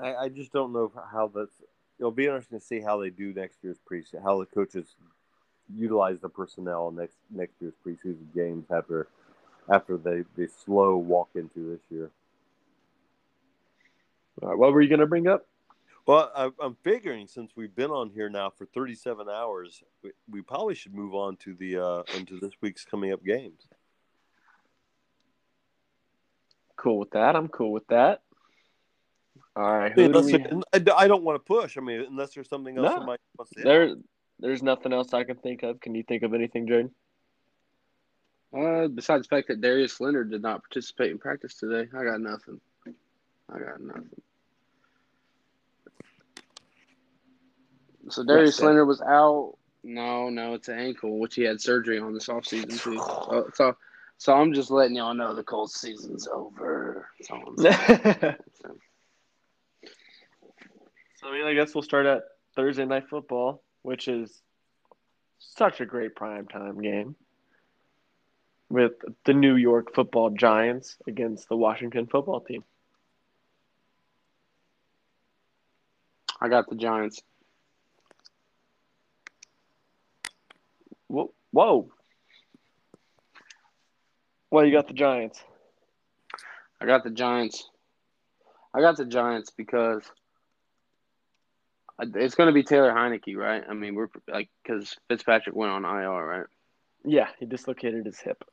[0.00, 1.52] I, I just don't know how that's.
[1.98, 4.22] It'll be interesting to see how they do next year's preseason.
[4.22, 4.86] How the coaches
[5.76, 9.08] utilize the personnel next next year's preseason games after
[9.68, 12.10] after they they slow walk into this year.
[14.40, 15.46] All right, what were you going to bring up?
[16.10, 20.42] Well, I, am figuring since we've been on here now for 37 hours, we, we
[20.42, 23.62] probably should move on to the uh, into this week's coming up games.
[26.74, 27.36] Cool with that.
[27.36, 28.22] I'm cool with that.
[29.54, 29.94] All right.
[29.94, 30.92] do we...
[30.96, 31.78] I don't want to push.
[31.78, 33.94] I mean, unless there's something else no, wants to there,
[34.40, 35.80] There's nothing else I can think of.
[35.80, 36.90] Can you think of anything, Jaden?
[38.52, 42.20] Uh, besides the fact that Darius Leonard did not participate in practice today, I got
[42.20, 42.60] nothing.
[43.48, 44.22] I got nothing.
[48.10, 49.56] So Darius Leonard was out.
[49.82, 53.00] No, no, it's an ankle, which he had surgery on this offseason too.
[53.30, 53.76] So, so
[54.20, 57.08] so I'm just letting y'all know the cold season's over.
[57.22, 57.34] so
[61.24, 64.42] I mean, I guess we'll start at Thursday night football, which is
[65.38, 67.16] such a great prime time game
[68.68, 68.92] with
[69.24, 72.62] the New York Football Giants against the Washington Football Team.
[76.38, 77.22] I got the Giants.
[81.10, 81.34] Whoa.
[81.50, 81.90] Whoa.
[84.52, 85.42] Well, you got the Giants.
[86.80, 87.68] I got the Giants.
[88.72, 90.04] I got the Giants because
[92.00, 93.64] it's going to be Taylor Heinicke, right?
[93.68, 96.46] I mean, we're like because Fitzpatrick went on IR, right?
[97.04, 98.44] Yeah, he dislocated his hip.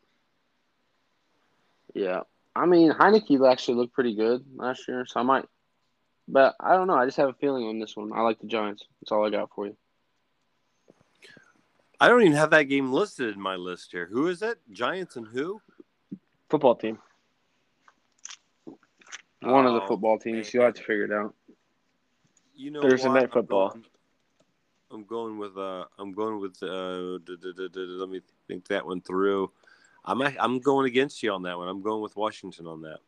[1.94, 2.22] Yeah,
[2.56, 5.46] I mean Heinicke actually looked pretty good last year, so I might.
[6.28, 6.96] But I don't know.
[6.96, 8.12] I just have a feeling on this one.
[8.14, 8.84] I like the Giants.
[9.00, 9.78] That's all I got for you.
[12.00, 14.08] I don't even have that game listed in my list here.
[14.12, 14.60] Who is it?
[14.72, 15.62] Giants and who?
[16.50, 17.00] Football team.
[19.42, 20.54] One oh, of the oh, football teams.
[20.54, 21.34] You'll have to figure it out.
[22.56, 23.76] You know, Thursday night football.
[24.90, 25.58] I'm going, with.
[25.58, 26.58] Uh, I'm going with.
[26.62, 29.52] Uh, let me think that one through.
[30.06, 30.22] I'm.
[30.22, 31.68] I'm going against you on that one.
[31.68, 33.00] I'm going with Washington on that.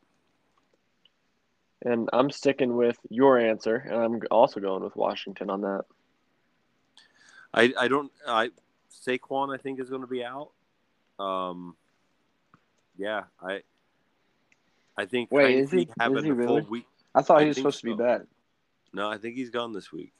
[1.84, 5.86] And I'm sticking with your answer, and I'm also going with Washington on that.
[7.54, 7.74] I.
[7.80, 8.12] I don't.
[8.28, 8.50] I.
[8.90, 10.52] Saquon, I think, is going to be out.
[11.20, 11.76] Um,
[12.98, 13.62] yeah, I
[14.98, 16.62] I think wait is he having is he really?
[16.62, 16.86] week.
[17.16, 17.90] I thought he was supposed so.
[17.90, 18.22] to be back.
[18.94, 20.14] No, I think he's gone this week.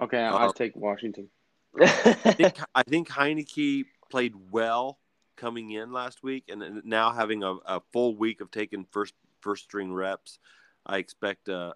[0.00, 1.28] Okay, I'll uh, take Washington.
[1.80, 4.98] I think I think Heinicke played well
[5.36, 9.64] coming in last week, and now having a, a full week of taking first first
[9.64, 10.38] string reps,
[10.86, 11.48] I expect.
[11.48, 11.72] Uh,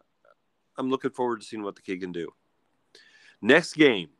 [0.78, 2.28] I'm looking forward to seeing what the kid can do.
[3.43, 4.11] Next game,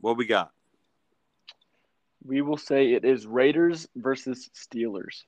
[0.00, 0.52] what we got?
[2.24, 5.24] We will say it is Raiders versus Steelers.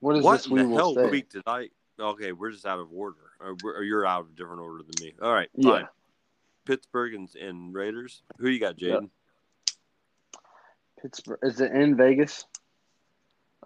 [0.00, 0.48] What is what this?
[0.48, 1.68] We the will hell week did I?
[1.98, 3.16] Okay, we're just out of order.
[3.40, 5.14] Or, or you're out of a different order than me.
[5.22, 5.84] All right, Yeah.
[6.64, 8.22] Pittsburgh and, and Raiders.
[8.38, 8.96] Who you got, Yeah.
[8.96, 9.10] Jaden?
[11.00, 11.38] Pittsburgh.
[11.42, 12.46] Is it in Vegas?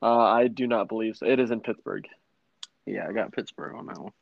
[0.03, 1.27] Uh, I do not believe so.
[1.27, 2.07] It is in Pittsburgh.
[2.87, 4.13] Yeah, I got Pittsburgh on that one.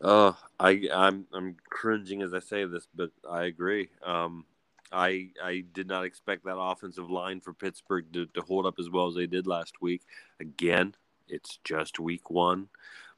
[0.00, 3.90] Uh, I I'm I'm cringing as I say this, but I agree.
[4.04, 4.44] Um,
[4.92, 8.90] I I did not expect that offensive line for Pittsburgh to, to hold up as
[8.90, 10.02] well as they did last week.
[10.40, 10.94] Again,
[11.28, 12.68] it's just week one,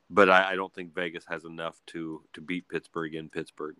[0.08, 3.76] but I, I don't think Vegas has enough to to beat Pittsburgh in Pittsburgh.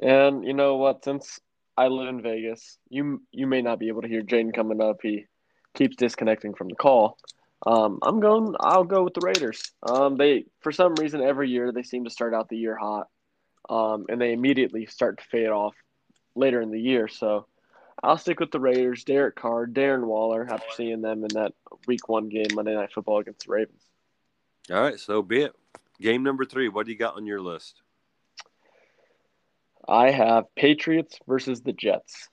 [0.00, 1.04] And you know what?
[1.04, 1.40] Since
[1.76, 4.98] I live in Vegas, you you may not be able to hear Jaden coming up.
[5.02, 5.26] He
[5.74, 7.18] keeps disconnecting from the call.
[7.66, 8.54] Um, I'm going.
[8.60, 9.72] I'll go with the Raiders.
[9.82, 13.08] Um, they for some reason every year they seem to start out the year hot,
[13.68, 15.74] um, and they immediately start to fade off
[16.34, 17.08] later in the year.
[17.08, 17.46] So
[18.02, 19.04] I'll stick with the Raiders.
[19.04, 20.46] Derek Carr, Darren Waller.
[20.48, 21.52] After seeing them in that
[21.86, 23.82] Week One game Monday Night Football against the Ravens.
[24.70, 25.54] All right, so be it.
[26.00, 26.68] Game number three.
[26.68, 27.82] What do you got on your list?
[29.86, 32.28] I have Patriots versus the Jets.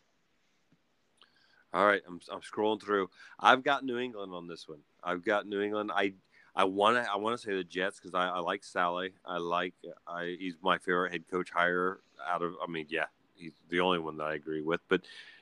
[1.73, 3.09] All right, I'm I'm scrolling through.
[3.39, 4.79] I've got New England on this one.
[5.03, 5.91] I've got New England.
[5.93, 6.13] I
[6.53, 9.11] I want to I want to say the Jets because I, I like Saleh.
[9.25, 9.73] I like
[10.07, 12.53] I he's my favorite head coach hire out of.
[12.61, 13.05] I mean, yeah,
[13.41, 14.81] he's the only one that I agree with.
[14.87, 15.01] But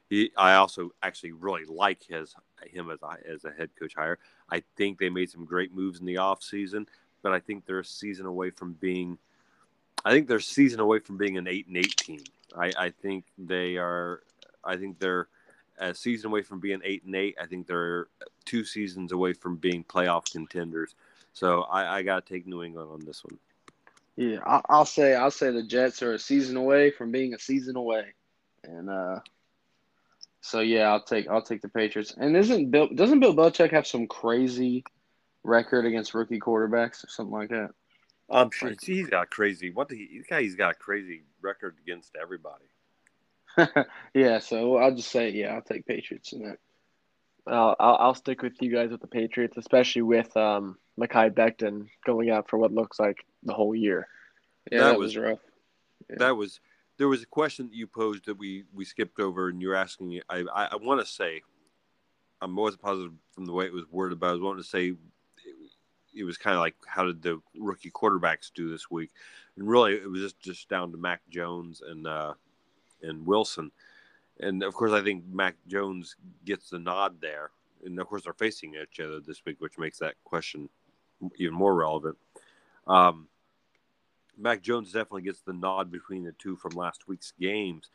[0.10, 2.36] he, I also actually really like his
[2.66, 4.18] him as a, as a head coach hire.
[4.50, 6.88] I think they made some great moves in the off season,
[7.22, 9.18] but I think they're a season away from being.
[10.06, 12.24] I think they're a season away from being an eight and eight team.
[12.58, 14.24] I, I think they are.
[14.64, 15.28] I think they're
[15.78, 17.36] a season away from being eight and eight.
[17.41, 18.08] I think they're
[18.45, 20.95] two seasons away from being playoff contenders.
[21.34, 23.38] So I, I got to take New England on this one.
[24.20, 27.40] Yeah, I, I'll say I'll say the Jets are a season away from being a
[27.40, 28.04] season away,
[28.66, 29.20] and uh,
[30.42, 32.14] so yeah, I'll take I'll take the Patriots.
[32.18, 34.84] And isn't Bill doesn't Bill Belichick have some crazy
[35.46, 37.70] record against rookie quarterbacks or something like that?
[38.30, 39.72] I'm sure he's got crazy.
[39.72, 42.66] What the this guy's got a crazy record against everybody.
[44.14, 46.58] yeah, so I'll just say yeah, I'll take Patriots in that.
[47.48, 51.88] I'll, I'll I'll stick with you guys with the Patriots, especially with um, Mekhi Becton
[52.06, 54.08] going out for what looks like the whole year.
[54.72, 55.40] Yeah, That that, was- was rough.
[56.10, 56.16] Yeah.
[56.20, 56.60] That was
[56.98, 60.22] there was a question that you posed that we we skipped over, and you're asking.
[60.30, 61.42] I I, I want to say,
[62.42, 64.88] I'm always positive from the way it was worded, but I was wanting to say.
[64.88, 64.98] It,
[66.16, 69.12] it was kind of like how did the rookie quarterbacks do this week,
[69.56, 72.34] and really it was just, just down to Mac Jones and uh,
[73.04, 73.72] and Wilson,
[74.40, 76.16] and of course I think Mac Jones
[76.46, 77.52] gets the nod there,
[77.86, 80.68] and of course they're facing each other this week, which makes that question
[81.38, 82.18] even more relevant.
[82.90, 83.28] Um,
[84.38, 87.90] Mac Jones definitely gets the nod between the two from last week's games,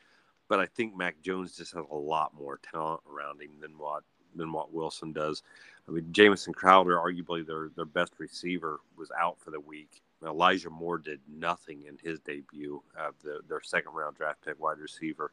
[0.48, 4.04] but I think Mac Jones just has a lot more talent around him than what
[4.36, 5.42] than what Wilson does.
[5.88, 10.02] I mean, Jamison Crowder, arguably their their best receiver, was out for the week.
[10.24, 12.82] Elijah Moore did nothing in his debut.
[12.98, 15.32] Uh, the, their second round draft pick wide receiver,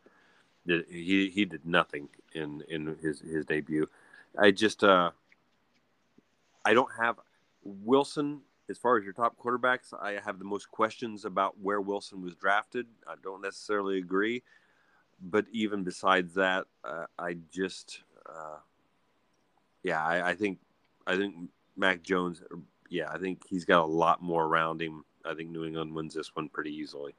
[0.66, 3.88] he he did nothing in in his his debut.
[4.38, 5.12] I just uh,
[6.66, 7.18] I don't have
[7.64, 8.42] Wilson
[8.72, 9.94] as far as your top quarterbacks.
[10.02, 12.88] I have the most questions about where Wilson was drafted.
[13.08, 14.42] I don't necessarily agree,
[15.22, 18.58] but even besides that, uh, I just uh,
[19.84, 20.60] yeah, I, I think
[21.06, 21.36] I think
[21.76, 22.42] Mac Jones.
[22.90, 25.04] Yeah, I think he's got a lot more around him.
[25.24, 27.14] I think New England wins this one pretty easily.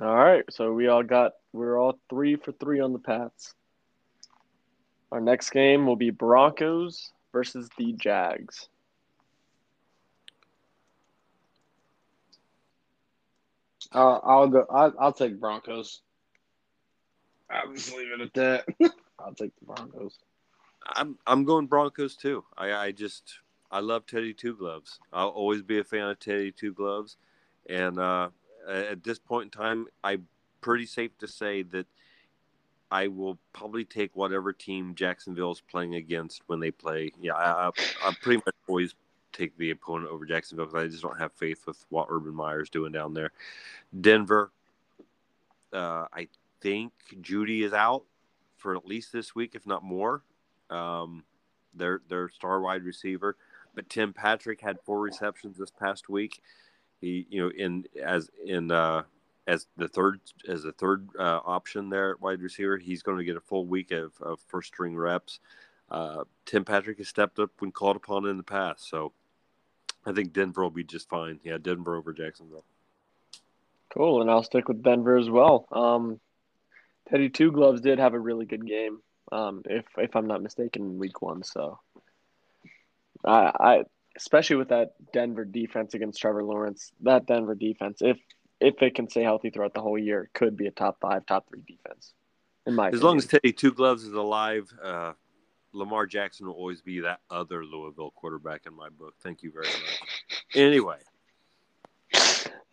[0.00, 3.54] All right, so we all got we're all three for three on the Pats.
[5.10, 8.68] Our next game will be Broncos versus the Jags.
[13.92, 14.66] I'll, I'll go.
[14.70, 16.02] I'll, I'll take Broncos.
[17.50, 18.64] I'll just leave it at that.
[19.18, 20.18] I'll take the Broncos.
[20.86, 22.44] I'm I'm going Broncos too.
[22.56, 24.98] I, I just I love Teddy Two Gloves.
[25.12, 27.16] I'll always be a fan of Teddy Two Gloves,
[27.68, 28.28] and uh,
[28.68, 30.26] at this point in time, I'm
[30.60, 31.86] pretty safe to say that
[32.90, 37.10] I will probably take whatever team Jacksonville's playing against when they play.
[37.20, 37.70] Yeah, I, I,
[38.04, 38.94] I pretty much always
[39.32, 42.70] take the opponent over Jacksonville because I just don't have faith with what Urban Meyer's
[42.70, 43.32] doing down there.
[44.00, 44.52] Denver,
[45.72, 46.28] uh, I
[46.60, 48.04] think Jeudy is out
[48.56, 50.22] for at least this week, if not more.
[50.70, 51.24] Um,
[51.74, 53.36] their their star wide receiver,
[53.74, 56.40] but Tim Patrick had four receptions this past week.
[57.00, 59.02] He, you know, in as in uh,
[59.46, 63.24] as the third as the third uh, option there at wide receiver, he's going to
[63.24, 65.40] get a full week of, of first string reps.
[65.90, 69.12] Uh, Tim Patrick has stepped up when called upon in the past, so
[70.04, 71.38] I think Denver will be just fine.
[71.44, 72.64] Yeah, Denver over Jacksonville.
[73.94, 75.66] Cool, and I'll stick with Denver as well.
[75.70, 76.20] Um,
[77.08, 78.98] Teddy Two Gloves did have a really good game.
[79.32, 81.42] um, if if I'm not mistaken, in week one.
[81.42, 81.78] So,
[83.24, 83.82] I, I
[84.16, 88.18] especially with that Denver defense against Trevor Lawrence, that Denver defense, if
[88.60, 91.48] if it can stay healthy throughout the whole year, could be a top five, top
[91.48, 92.12] three defense.
[92.66, 93.06] In my As opinion.
[93.06, 95.12] long as Teddy Two Gloves is alive, uh,
[95.76, 99.14] Lamar Jackson will always be that other Louisville quarterback in my book.
[99.22, 100.44] Thank you very much.
[100.54, 100.98] Anyway,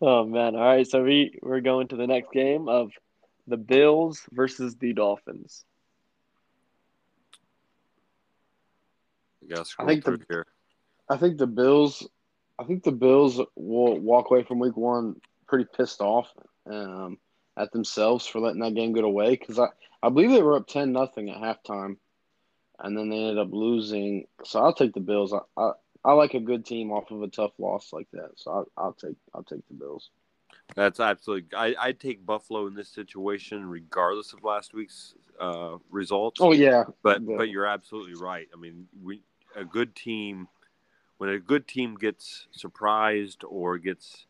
[0.00, 0.54] Oh man!
[0.54, 2.90] All right, so we we're going to the next game of
[3.46, 5.64] the Bills versus the Dolphins.
[9.42, 10.46] I gotta think the- here.
[11.08, 12.06] I think the Bills.
[12.58, 16.28] I think the Bills will walk away from Week One pretty pissed off
[16.70, 17.18] um,
[17.56, 19.68] at themselves for letting that game get away because I,
[20.02, 21.96] I believe they were up ten nothing at halftime,
[22.78, 24.26] and then they ended up losing.
[24.44, 25.32] So I'll take the Bills.
[25.32, 25.72] I, I,
[26.04, 28.32] I like a good team off of a tough loss like that.
[28.36, 30.10] So I'll, I'll take I'll take the Bills.
[30.74, 31.56] That's absolutely.
[31.56, 36.40] I, I'd take Buffalo in this situation, regardless of last week's uh, results.
[36.40, 37.36] Oh yeah, but yeah.
[37.36, 38.48] but you're absolutely right.
[38.52, 39.22] I mean, we
[39.56, 40.48] a good team
[41.18, 44.26] when a good team gets surprised or gets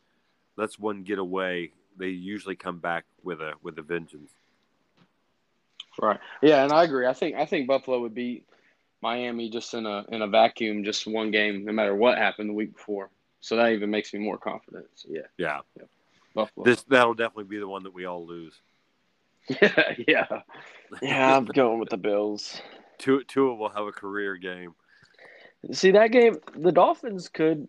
[0.57, 4.33] lets one get away, they usually come back with a with a vengeance.
[6.01, 6.19] Right.
[6.43, 7.07] Yeah, and I agree.
[7.07, 8.47] I think I think Buffalo would beat
[9.01, 12.55] Miami just in a in a vacuum, just one game, no matter what happened the
[12.55, 13.11] week before.
[13.41, 14.87] So that even makes me more confident.
[14.95, 15.61] So yeah, Yeah,
[16.35, 16.65] Buffalo.
[16.65, 18.55] this that'll definitely be the one that we all lose.
[19.49, 20.27] yeah, yeah.
[21.03, 22.61] Yeah, I'm going with the Bills.
[22.99, 24.75] Tua, Tua will have a career game.
[25.73, 27.69] See that game, the Dolphins could.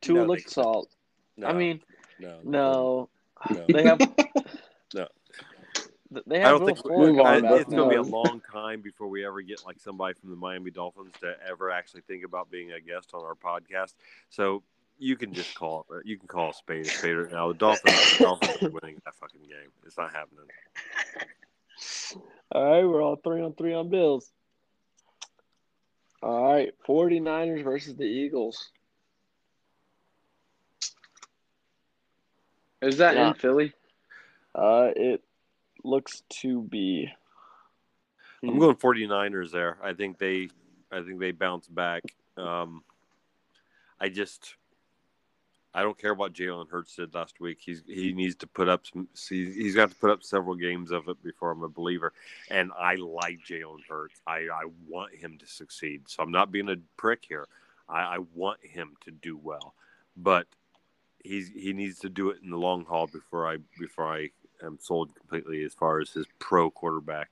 [0.00, 0.88] Tua No, looked solid.
[1.36, 1.80] No, I mean,
[2.18, 3.08] no, no,
[3.50, 3.66] no.
[3.68, 4.00] they have.
[4.94, 5.08] No.
[6.26, 8.40] They I don't think Fuller Move on, I- back it's going to be a long
[8.52, 12.24] time before we ever get like somebody from the Miami Dolphins to ever actually think
[12.24, 13.94] about being a guest on our podcast.
[14.30, 14.62] So
[14.98, 16.06] you can just call it.
[16.06, 17.48] You can call a spade a spade right now.
[17.48, 19.70] The Dolphins, the Dolphins are winning that fucking game.
[19.86, 20.46] It's not happening.
[22.52, 24.30] All right, we're all three on three on Bills.
[26.22, 28.70] All right, 49ers versus the Eagles.
[32.80, 33.28] Is that Yeah.
[33.28, 33.72] in Philly?
[34.54, 35.22] Uh, it
[35.84, 37.08] looks to be.
[38.42, 39.78] I'm going 49ers there.
[39.82, 40.48] I think they,
[40.90, 42.02] I think they bounce back.
[42.36, 42.82] Um,
[44.00, 44.56] I just,
[45.72, 47.58] I don't care what Jalen Hurts did last week.
[47.60, 49.06] He's he needs to put up some.
[49.14, 52.12] See, he's got to put up several games of it before I'm a believer.
[52.50, 54.20] And I like Jalen Hurts.
[54.26, 56.08] I I want him to succeed.
[56.08, 57.46] So I'm not being a prick here.
[57.88, 59.74] I, I want him to do well,
[60.16, 60.46] but
[61.24, 64.30] he's he needs to do it in the long haul before I before I
[64.64, 67.30] am sold completely as far as his pro quarterback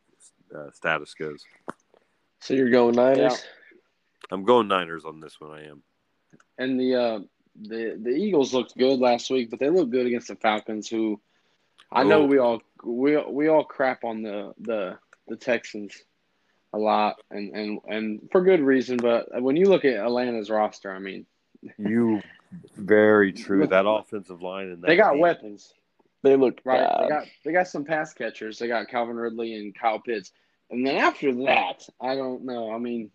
[0.55, 1.45] uh, status goes.
[2.41, 3.19] So you're going Niners?
[3.19, 3.37] Yeah.
[4.31, 5.51] I'm going Niners on this one.
[5.53, 5.83] I am.
[6.59, 7.19] And the uh,
[7.61, 11.21] the the Eagles looked good last week, but they looked good against the Falcons, who
[11.91, 12.27] I know Oh.
[12.27, 15.95] we all we we all crap on the the the Texans
[16.73, 18.97] a lot, and and and for good reason.
[18.97, 21.27] But when you look at Atlanta's roster, I mean,
[21.79, 22.23] You
[22.77, 23.67] very true.
[23.67, 25.21] That offensive line and that they got team.
[25.21, 25.73] weapons,
[26.23, 26.81] They look right?
[26.81, 27.05] bad.
[27.05, 28.59] They got they got some pass catchers.
[28.59, 30.33] They got Calvin Ridley and Kyle Pitts,
[30.71, 32.73] and then after that, I don't know.
[32.73, 33.11] I mean.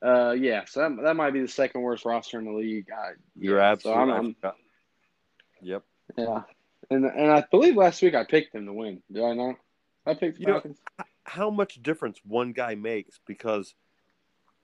[0.00, 2.86] Uh yeah, so that, that might be the second worst roster in the league.
[2.96, 4.04] I, You're yeah, absolutely.
[4.04, 4.54] So I'm, I I'm.
[5.60, 5.82] Yep.
[6.16, 6.42] Yeah,
[6.88, 9.02] and and I believe last week I picked them to win.
[9.10, 9.56] Did I not?
[10.06, 10.78] I picked the You know- Falcons.
[11.24, 13.74] How much difference one guy makes because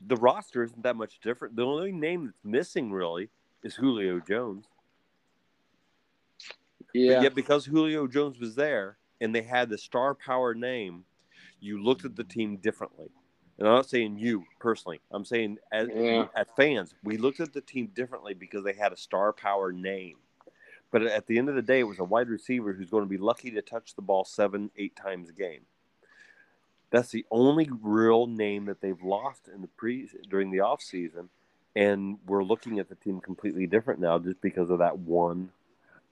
[0.01, 1.57] the roster isn't that much different.
[1.57, 3.29] The only name that's missing really
[3.63, 4.67] is Julio Jones.
[6.95, 11.05] Yeah, But yet, because Julio Jones was there and they had the star power name,
[11.61, 13.11] you looked at the team differently.
[13.59, 15.01] And I'm not saying you personally.
[15.11, 16.29] I'm saying as, Yeah.
[16.35, 20.17] as fans, we looked at the team differently because they had a star power name.
[20.91, 23.09] But at the end of the day, it was a wide receiver who's going to
[23.09, 25.63] be lucky to touch the ball seven, eight times a game.
[26.91, 31.29] That's the only real name that they've lost in the pre during the off season,
[31.75, 35.51] and we're looking at the team completely different now just because of that one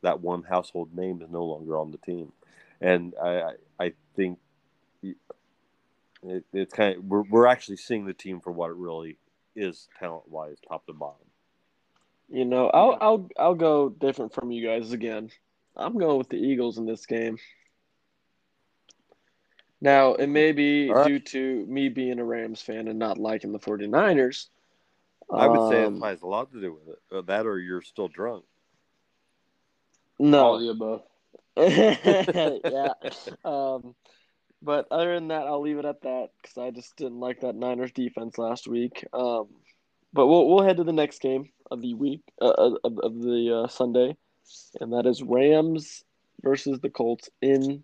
[0.02, 2.32] that one household name is no longer on the team,
[2.80, 4.38] and I I, I think
[6.24, 9.16] it, it's kind of we're we're actually seeing the team for what it really
[9.56, 11.26] is talent wise, top to bottom.
[12.28, 15.30] You know, I'll I'll I'll go different from you guys again.
[15.76, 17.38] I'm going with the Eagles in this game.
[19.80, 21.06] Now, it may be All right.
[21.06, 24.46] due to me being a Rams fan and not liking the 49ers.
[25.30, 26.98] I would say it Um, has a lot to do with it.
[27.10, 28.44] Uh, that or you're still drunk.
[30.22, 30.54] All no.
[30.54, 31.02] of the above.
[32.64, 32.92] yeah.
[33.44, 33.94] Um,
[34.62, 37.56] but other than that, I'll leave it at that because I just didn't like that
[37.56, 39.04] Niners defense last week.
[39.12, 39.48] Um,
[40.12, 43.62] but we'll we'll head to the next game of the week uh, of, of the
[43.64, 44.16] uh, Sunday,
[44.80, 46.04] and that is Rams
[46.42, 47.82] versus the Colts in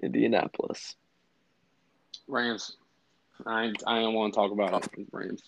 [0.00, 0.94] Indianapolis.
[2.28, 2.76] Rams.
[3.44, 5.06] I I don't want to talk about it.
[5.10, 5.42] Rams.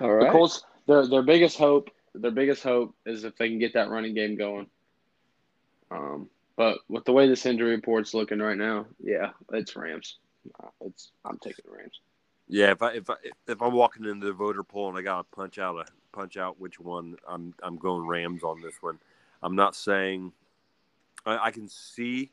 [0.00, 0.30] All The.
[0.30, 0.64] Colts.
[0.86, 1.90] Their their biggest hope.
[2.14, 4.66] Their biggest hope is if they can get that running game going.
[5.90, 10.18] Um, but with the way this injury report's looking right now, yeah, it's Rams.
[10.62, 12.00] Uh, It's I'm taking the Rams.
[12.48, 13.14] Yeah, if I if I
[13.46, 16.60] if I'm walking into the voter poll and I gotta punch out a punch out
[16.60, 18.98] which one, I'm I'm going Rams on this one.
[19.42, 20.32] I'm not saying
[21.24, 22.30] I, I can see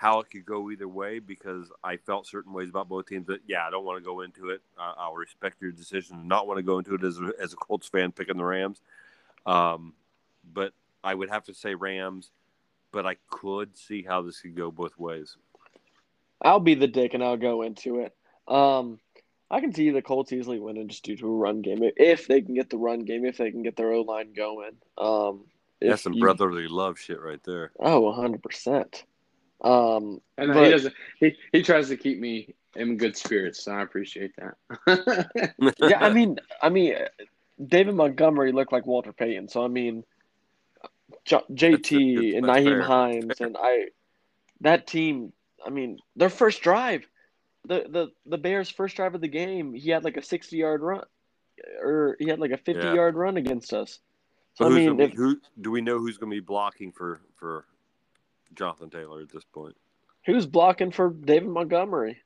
[0.00, 3.26] how it could go either way because I felt certain ways about both teams.
[3.26, 4.62] But yeah, I don't want to go into it.
[4.78, 7.52] I, I'll respect your decision to not want to go into it as a, as
[7.52, 8.80] a Colts fan picking the Rams.
[9.44, 9.92] Um,
[10.54, 10.72] but
[11.04, 12.30] I would have to say Rams.
[12.92, 15.36] But I could see how this could go both ways.
[16.40, 18.16] I'll be the dick and I'll go into it.
[18.48, 19.00] Um,
[19.50, 22.40] I can see the Colts easily winning just due to a run game if they
[22.40, 24.76] can get the run game, if they can get their O line going.
[24.96, 25.44] Um,
[25.82, 27.70] That's some you- brotherly love shit right there.
[27.78, 29.04] Oh, 100 percent.
[29.62, 30.94] Um, And But- he doesn't.
[31.18, 35.72] He, he tries to keep me in good spirits, so I appreciate that.
[35.80, 36.94] yeah, I mean, I mean,
[37.64, 40.04] David Montgomery looked like Walter Payton, so I mean,
[41.24, 42.82] J- JT and Nyheim fair.
[42.82, 43.86] Hines and I,
[44.60, 45.32] that team.
[45.66, 47.06] I mean, their first drive,
[47.66, 50.80] the the the Bears' first drive of the game, he had like a sixty yard
[50.80, 51.04] run,
[51.82, 52.94] or he had like a fifty Yeah.
[52.94, 53.98] yard run against us.
[54.54, 56.40] So So I who's mean, be- if, who do we know who's going to be
[56.40, 57.66] blocking for for
[58.54, 59.76] Jonathan Taylor at this point?
[60.26, 62.18] who's blocking for David Montgomery?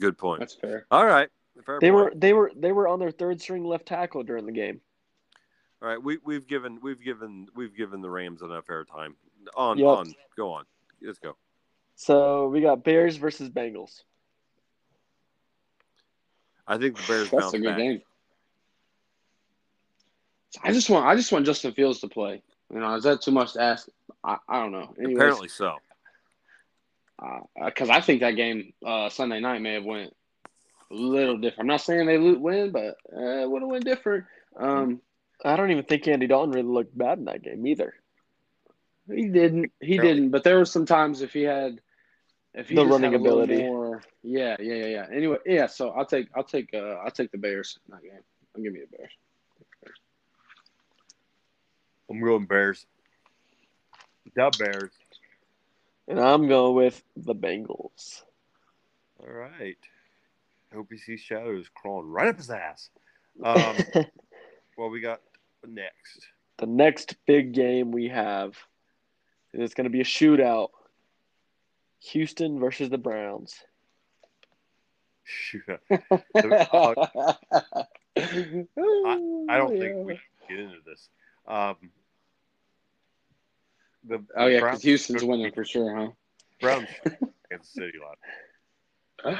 [0.00, 0.40] Good point.
[0.40, 0.84] That's fair.
[0.90, 1.28] All right,
[1.64, 2.04] fair They point.
[2.04, 4.80] were they were they were on their third string left tackle during the game.
[5.80, 9.14] All right, we we've given we've given we've given the Rams enough airtime.
[9.56, 9.86] On Yep.
[9.88, 10.64] on, go on.
[11.00, 11.36] Let's go.
[11.94, 14.02] So we got Bears versus Bengals.
[16.66, 17.76] I think the Bears That's a good back.
[17.78, 18.02] game.
[20.62, 21.06] I just want.
[21.06, 22.42] I just want Justin Fields to play.
[22.72, 23.88] You know, is that too much to ask?
[24.24, 24.94] I, I don't know.
[24.98, 25.76] Anyways, Apparently so.
[27.64, 30.14] because I think that game uh, Sunday night may have went
[30.90, 31.60] a little different.
[31.60, 34.24] I'm not saying they lo- win, but uh, it would have went different.
[34.56, 35.00] Um,
[35.44, 37.94] I don't even think Andy Dalton really looked bad in that game either.
[39.08, 39.72] he didn't.
[39.80, 40.14] He Apparently.
[40.14, 40.30] didn't.
[40.30, 41.80] But there were some times if he had,
[42.54, 43.64] if he The running had a little ability.
[43.64, 45.06] More, yeah, yeah, yeah, yeah.
[45.12, 45.66] Anyway, yeah.
[45.66, 46.28] So I'll take.
[46.34, 46.70] I'll take.
[46.72, 48.20] Uh, I'll take the Bears in that game.
[48.54, 49.12] I'll give me the Bears.
[52.12, 52.84] I'm going Bears.
[54.34, 54.92] The Bears.
[56.06, 58.22] And I'm going with the Bengals.
[59.18, 59.78] All right.
[60.74, 62.90] Hope he sees shadows crawling right up his ass.
[63.42, 63.76] Um,
[64.76, 65.22] well, we got
[65.66, 66.26] next.
[66.58, 68.56] the next big game we have,
[69.54, 70.68] is going to be a shootout.
[72.10, 73.54] Houston versus the Browns.
[75.24, 75.62] Shoot.
[75.90, 75.96] I,
[78.16, 81.08] I don't think we can get into this.
[81.46, 81.76] Um,
[84.06, 86.08] the Oh yeah, because Houston's winning for sure, huh?
[86.60, 86.88] Browns
[87.50, 87.98] Kansas City
[89.24, 89.38] last,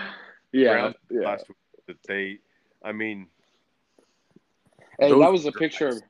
[0.52, 1.20] Yeah, Browns yeah.
[1.20, 1.56] last week.
[1.88, 2.38] That they,
[2.84, 3.26] I mean,
[4.98, 5.88] Hey, that was a picture.
[5.88, 6.02] Of,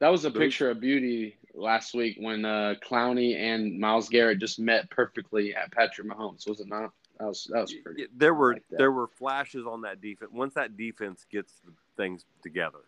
[0.00, 4.38] that was a Those- picture of beauty last week when uh, Clowney and Myles Garrett
[4.38, 6.46] just met perfectly at Patrick Mahomes.
[6.48, 6.92] Was it not?
[7.18, 8.06] That was that was pretty.
[8.14, 10.30] There were like there were flashes on that defense.
[10.32, 12.80] Once that defense gets the things together,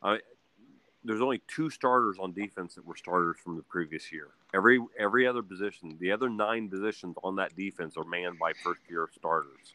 [0.00, 0.18] I,
[1.04, 4.28] there's only two starters on defense that were starters from the previous year.
[4.54, 8.80] Every every other position, the other nine positions on that defense are manned by first
[8.88, 9.74] year starters.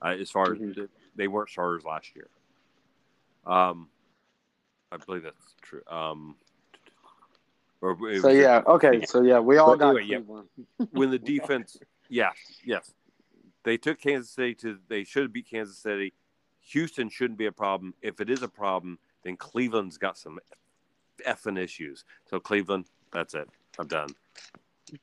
[0.00, 0.88] Uh, as far as Mhm.
[1.14, 2.28] they weren't starters last year.
[3.46, 3.88] Um,
[4.90, 5.82] I believe that's true.
[5.86, 6.36] Um,
[7.80, 9.04] or So yeah, okay.
[9.04, 10.86] So yeah, we all But got anyway, yeah.
[10.90, 11.78] When the defense,
[12.08, 12.34] yes,
[12.64, 12.92] yes,
[13.62, 14.78] they took Kansas City to.
[14.88, 16.14] They should have beat Kansas City.
[16.70, 17.94] Houston shouldn't be a problem.
[18.02, 20.38] If it is a problem, then Cleveland's got some
[21.26, 22.04] effing issues.
[22.28, 23.48] So Cleveland, that's it.
[23.78, 24.08] I'm done.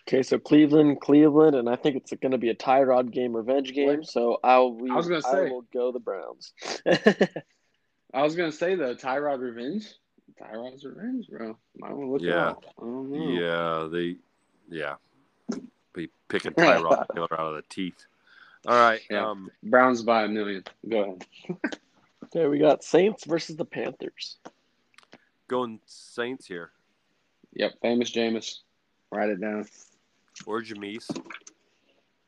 [0.07, 3.73] Okay, so Cleveland, Cleveland, and I think it's going to be a Tyrod game, revenge
[3.73, 4.03] game.
[4.03, 5.49] So I'll we, I was gonna say I say.
[5.49, 6.53] will go the Browns.
[8.13, 9.87] I was gonna say the Tyrod revenge.
[10.39, 11.57] Tyrod's revenge, bro.
[11.77, 12.49] Might want to look Yeah.
[12.49, 12.65] it up.
[12.77, 13.29] I don't know.
[13.41, 14.17] Yeah, they,
[14.69, 14.95] yeah,
[15.93, 18.05] be picking Tyrod Taylor out of the teeth.
[18.67, 19.01] All right.
[19.09, 19.27] Yeah.
[19.27, 20.63] Um, Browns by a million.
[20.87, 21.25] Go ahead.
[22.25, 24.37] okay, we got Saints versus the Panthers.
[25.49, 26.71] Going Saints here
[27.53, 28.59] Yep, famous Jameis.
[29.11, 29.65] Write it down.
[30.45, 31.09] or Jameis.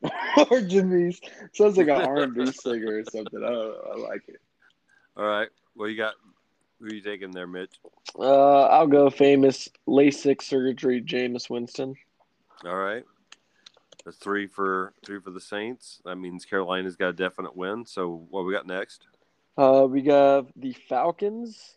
[0.49, 1.21] or Jimmy's.
[1.53, 3.43] Sounds like an R&B singer or something.
[3.43, 3.91] I don't know.
[3.93, 4.41] I like it.
[5.15, 5.49] All right.
[5.75, 6.15] Well, you got
[6.79, 7.79] who you taking there, Mitch?
[8.17, 11.95] Uh, I'll go famous LASIK surgery, Jameis Winston.
[12.65, 13.03] All right.
[14.03, 16.01] That's three for three for the Saints.
[16.05, 17.85] That means Carolina's got a definite win.
[17.85, 19.05] So what we got next?
[19.57, 21.75] Uh, we got the Falcons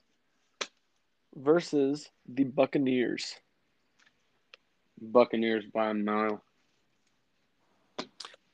[1.34, 3.34] versus the Buccaneers.
[5.00, 6.42] Buccaneers by a mile.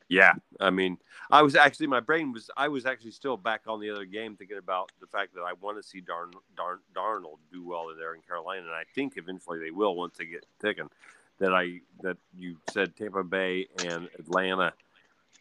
[0.09, 0.99] Yeah, I mean,
[1.31, 4.35] I was actually my brain was I was actually still back on the other game
[4.35, 7.97] thinking about the fact that I want to see Darn, Darn, Darnold do well in
[7.97, 10.91] there in Carolina, and I think eventually they will once they get ticking.
[11.39, 14.73] That I that you said Tampa Bay and Atlanta,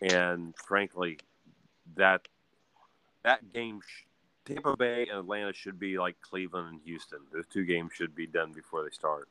[0.02, 1.18] and frankly,
[1.96, 2.28] that
[3.24, 3.82] that game
[4.46, 7.20] Tampa Bay and Atlanta should be like Cleveland and Houston.
[7.32, 9.28] Those two games should be done before they start.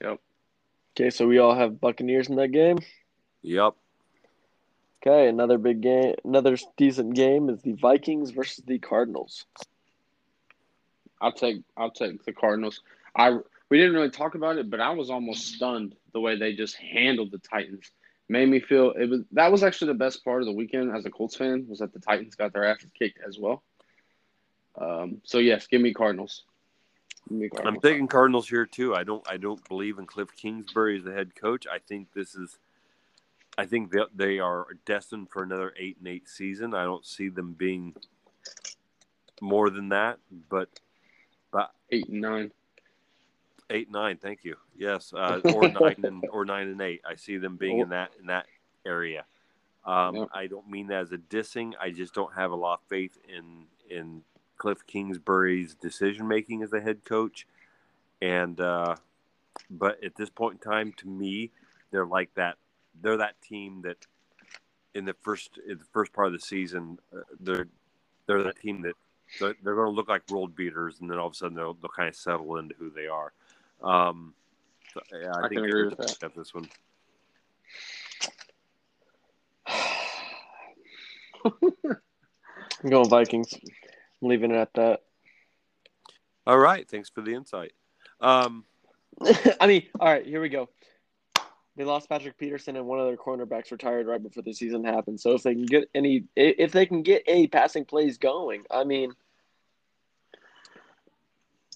[0.00, 0.20] Yep.
[0.96, 2.78] Okay, so we all have Buccaneers in that game.
[3.42, 3.74] Yep.
[5.06, 9.44] Okay, another big game, another decent game is the Vikings versus the Cardinals.
[11.20, 12.80] I'll take I'll take the Cardinals.
[13.16, 13.38] I
[13.68, 16.76] we didn't really talk about it, but I was almost stunned the way they just
[16.76, 17.90] handled the Titans.
[18.28, 21.04] Made me feel it was that was actually the best part of the weekend as
[21.04, 23.62] a Colts fan was that the Titans got their asses kicked as well.
[24.80, 26.44] Um, so yes, give me Cardinals.
[27.28, 28.94] Give me I'm taking Cardinals here too.
[28.94, 31.66] I don't I don't believe in Cliff Kingsbury as the head coach.
[31.70, 32.58] I think this is
[33.56, 36.74] I think they, they are destined for another eight and eight season.
[36.74, 37.94] I don't see them being
[39.40, 40.18] more than that,
[40.48, 40.68] but
[41.52, 42.52] but eight and nine,
[43.70, 44.18] eight nine.
[44.18, 44.56] Thank you.
[44.76, 47.02] Yes, uh, or nine and or nine and eight.
[47.08, 48.46] I see them being in that in that
[48.86, 49.24] area.
[49.84, 50.28] Um.
[50.32, 51.72] I don't mean that as a dissing.
[51.80, 54.22] I just don't have a lot of faith in in
[54.56, 57.46] Cliff Kingsbury's decision making as a head coach,
[58.22, 58.96] and uh,
[59.70, 61.50] but at this point in time, to me,
[61.90, 62.56] they're like that
[63.00, 64.06] they're that team that
[64.94, 67.66] in the first in the first part of the season uh, they're
[68.26, 68.94] they're that team that
[69.40, 71.74] they're, they're going to look like world beaters, and then all of a sudden they'll,
[71.74, 73.32] they'll kind of settle into who they are.
[73.84, 74.34] Um,
[74.92, 76.18] so, yeah, I, I think can agree with that.
[76.20, 76.68] Got this one.
[82.82, 83.52] I'm going Vikings.
[84.22, 85.02] I'm leaving it at that.
[86.46, 86.88] All right.
[86.88, 87.72] Thanks for the insight.
[88.20, 88.64] Um,
[89.60, 90.26] I mean, all right.
[90.26, 90.68] Here we go.
[91.76, 95.20] They lost Patrick Peterson and one of their cornerbacks retired right before the season happened.
[95.20, 98.84] So if they can get any, if they can get any passing plays going, I
[98.84, 99.12] mean,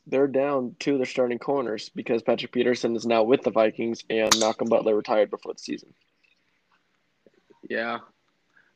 [0.09, 4.05] they're down two of their starting corners because Patrick Peterson is now with the Vikings
[4.11, 5.93] and Malcolm Butler retired before the season.
[7.69, 7.99] Yeah,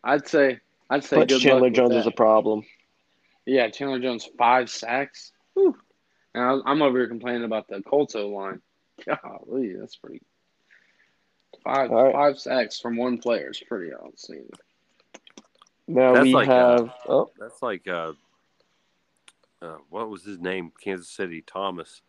[0.05, 0.61] I'd say
[0.91, 2.65] I'd say but Chandler Jones is a problem.
[3.47, 5.33] Yeah, Chandler Jones five sacks.
[5.55, 5.77] Whew.
[6.35, 8.61] And I'm over here complaining about the Colts O line.
[9.07, 10.21] Golly, that's pretty
[11.65, 12.13] Five right.
[12.13, 14.51] five sacks from one player is pretty outstanding.
[15.87, 16.81] Now that's we like, have.
[16.81, 18.13] Uh, oh, that's like uh,
[19.63, 20.73] uh, what was his name?
[20.83, 22.03] Kansas City Thomas,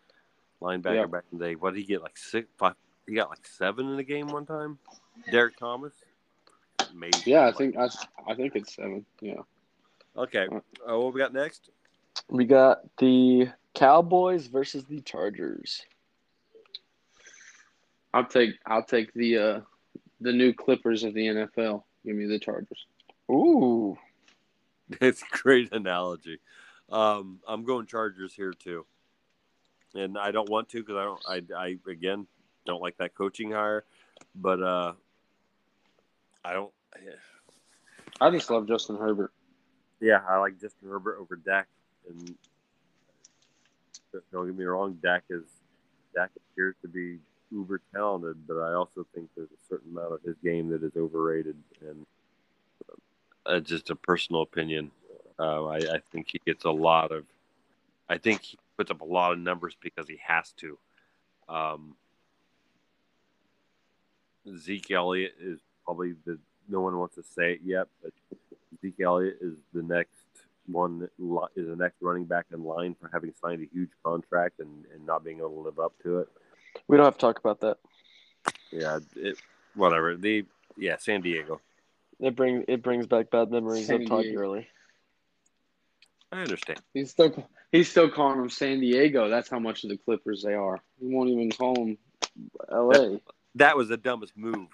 [0.62, 1.06] linebacker yeah.
[1.06, 1.56] back in the day.
[1.56, 2.02] What did he get?
[2.02, 2.74] Like six, five.
[3.08, 4.80] He got like seven in the game one time.
[5.32, 5.94] Derrick Thomas.
[6.92, 7.24] Amazing.
[7.26, 7.90] Yeah, I think I,
[8.28, 9.06] I think it's seven.
[9.22, 9.42] Yeah.
[10.18, 10.48] Okay.
[10.48, 11.70] Uh, what we got next?
[12.30, 15.84] We got the Cowboys versus the Chargers.
[18.14, 19.60] I'll take I'll take the uh,
[20.22, 21.84] the new Clippers of the NFL.
[22.06, 22.86] Give me the Chargers.
[23.32, 23.98] Ooh,
[25.02, 26.40] it's a great analogy.
[26.92, 28.86] Um, I'm going Chargers here too,
[29.96, 31.54] and I don't want to because I don't.
[31.56, 32.28] I, I again
[32.66, 33.84] don't like that coaching hire,
[34.36, 34.94] but uh,
[36.44, 36.72] I don't.
[38.22, 39.32] I just love Justin Herbert.
[40.00, 41.68] Yeah, I like Justin Herbert over Dak,
[42.10, 42.36] and
[44.32, 45.44] don't get me wrong, Dak is
[46.14, 47.18] Dak appears to be
[47.52, 50.92] uber talented, but I also think there's a certain amount of his game that is
[50.98, 52.06] overrated, and
[53.46, 54.92] uh, just a personal opinion.
[55.44, 57.26] Uh, I, I, think he gets a lot of.
[58.08, 60.78] I think he puts up a lot of numbers because he has to.
[61.50, 61.96] Um,
[64.58, 66.40] Zeke Elliott is probably the.
[66.70, 68.14] No one wants to say it yet, but
[68.82, 70.16] Zeke Elliott is the next
[70.68, 71.10] one
[71.58, 75.06] is the next running back in line for having signed a huge contract and, and
[75.06, 76.30] not being able to live up to it.
[76.88, 77.80] We don't have to talk about that.
[78.72, 79.38] Yeah, it,
[79.76, 80.16] whatever.
[80.16, 80.46] The
[80.78, 81.60] yeah, San Diego.
[82.22, 84.68] It brings it brings back bad memories San of Todd Gurley.
[86.34, 86.82] I understand.
[86.94, 89.30] He's still he's still calling them San Diego.
[89.30, 90.80] That's how much of the Clippers they are.
[91.00, 91.98] He won't even call them
[92.72, 92.94] L.A.
[92.94, 93.22] That,
[93.56, 94.68] that was the dumbest move.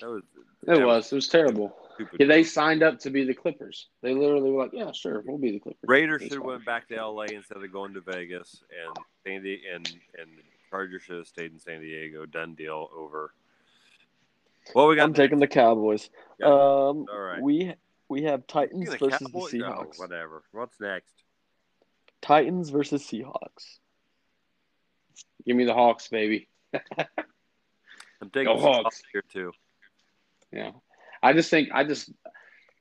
[0.00, 0.22] That was.
[0.68, 1.12] It was.
[1.12, 1.76] It was terrible.
[2.18, 3.88] Yeah, they signed up to be the Clippers.
[4.02, 6.88] They literally were like, "Yeah, sure, we'll be the Clippers." Raiders should have went back
[6.88, 7.26] to L.A.
[7.32, 9.86] instead of going to Vegas, and Sandy and
[10.18, 10.28] and
[10.70, 12.26] Chargers should have stayed in San Diego.
[12.26, 13.32] Done deal over.
[14.74, 15.04] Well, we got.
[15.04, 15.18] I'm next?
[15.18, 16.10] taking the Cowboys.
[16.38, 16.46] Yeah.
[16.46, 17.40] Um, All right.
[17.40, 17.74] We
[18.08, 19.50] we have Titans versus Cowboys?
[19.50, 19.98] the Seahawks.
[19.98, 20.42] No, whatever.
[20.52, 21.12] What's next?
[22.22, 23.78] Titans versus Seahawks.
[25.46, 26.48] Give me the Hawks, baby.
[26.74, 29.52] I'm taking Go Hawks here too.
[30.52, 30.72] Yeah,
[31.22, 32.10] I just think I just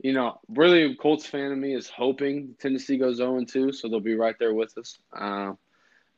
[0.02, 3.88] you know really Colts fan of me is hoping Tennessee goes 0 and 2, so
[3.88, 4.98] they'll be right there with us.
[5.16, 5.54] Uh,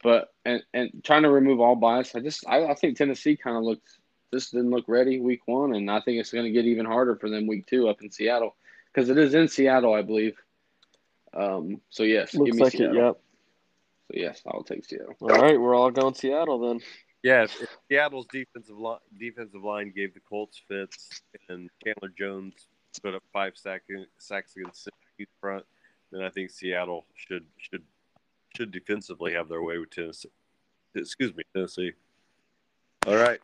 [0.04, 3.58] but and and trying to remove all bias, I just I, I think Tennessee kind
[3.58, 3.88] of looked
[4.34, 7.16] just didn't look ready week one, and I think it's going to get even harder
[7.16, 8.56] for them week two up in Seattle
[8.98, 10.36] because it is in Seattle, I believe.
[11.32, 12.96] Um, so yes, Looks give me like Seattle.
[12.96, 13.06] it.
[13.06, 13.16] Yep.
[13.16, 15.16] So yes, I'll take Seattle.
[15.22, 16.80] All right, we're all going Seattle then.
[17.22, 22.56] Yeah, if, if Seattle's defensive line defensive line gave the Colts fits, and Chandler Jones
[23.04, 23.84] put up five sack,
[24.18, 25.66] sacks against Cincinnati front,
[26.12, 27.84] then I think Seattle should should
[28.56, 30.32] should defensively have their way with Tennessee.
[30.96, 31.92] Excuse me, Tennessee.
[33.06, 33.40] All right.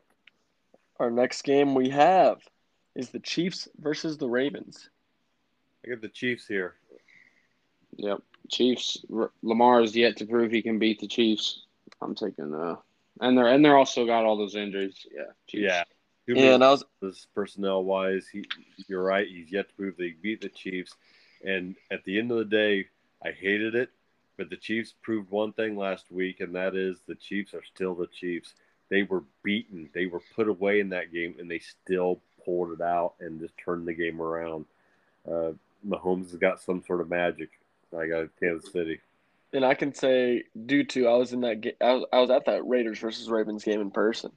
[1.00, 2.40] Our next game we have
[2.96, 4.90] is the Chiefs versus the Ravens.
[5.84, 6.76] I got the Chiefs here.
[7.98, 9.04] Yep, Chiefs.
[9.14, 11.64] R- Lamar is yet to prove he can beat the Chiefs.
[12.02, 12.78] I'm taking uh,
[13.22, 15.06] and they're and they're also got all those injuries.
[15.14, 15.64] Yeah, Chiefs.
[15.64, 15.84] Yeah.
[16.26, 18.46] Too Yeah, and I was this personnel wise, he
[18.88, 19.28] you're right.
[19.28, 20.96] He's yet to prove they beat the Chiefs.
[21.46, 22.88] And at the end of the day,
[23.24, 23.90] I hated it,
[24.38, 27.94] but the Chiefs proved one thing last week, and that is the Chiefs are still
[27.94, 28.54] the Chiefs.
[28.90, 32.82] They were beaten, they were put away in that game, and they still pulled it
[32.82, 34.66] out and just turned the game around.
[35.30, 35.52] Uh,
[35.88, 37.50] Mahomes has got some sort of magic.
[37.98, 39.00] I got Kansas City.
[39.52, 42.30] and I can say due to I was in that ga- I was, I was
[42.30, 44.32] at that Raiders versus Ravens game in person.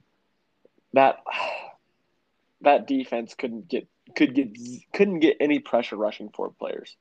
[0.93, 1.23] That
[2.61, 4.57] that defense couldn't get could get
[4.93, 6.95] couldn't get any pressure rushing for players.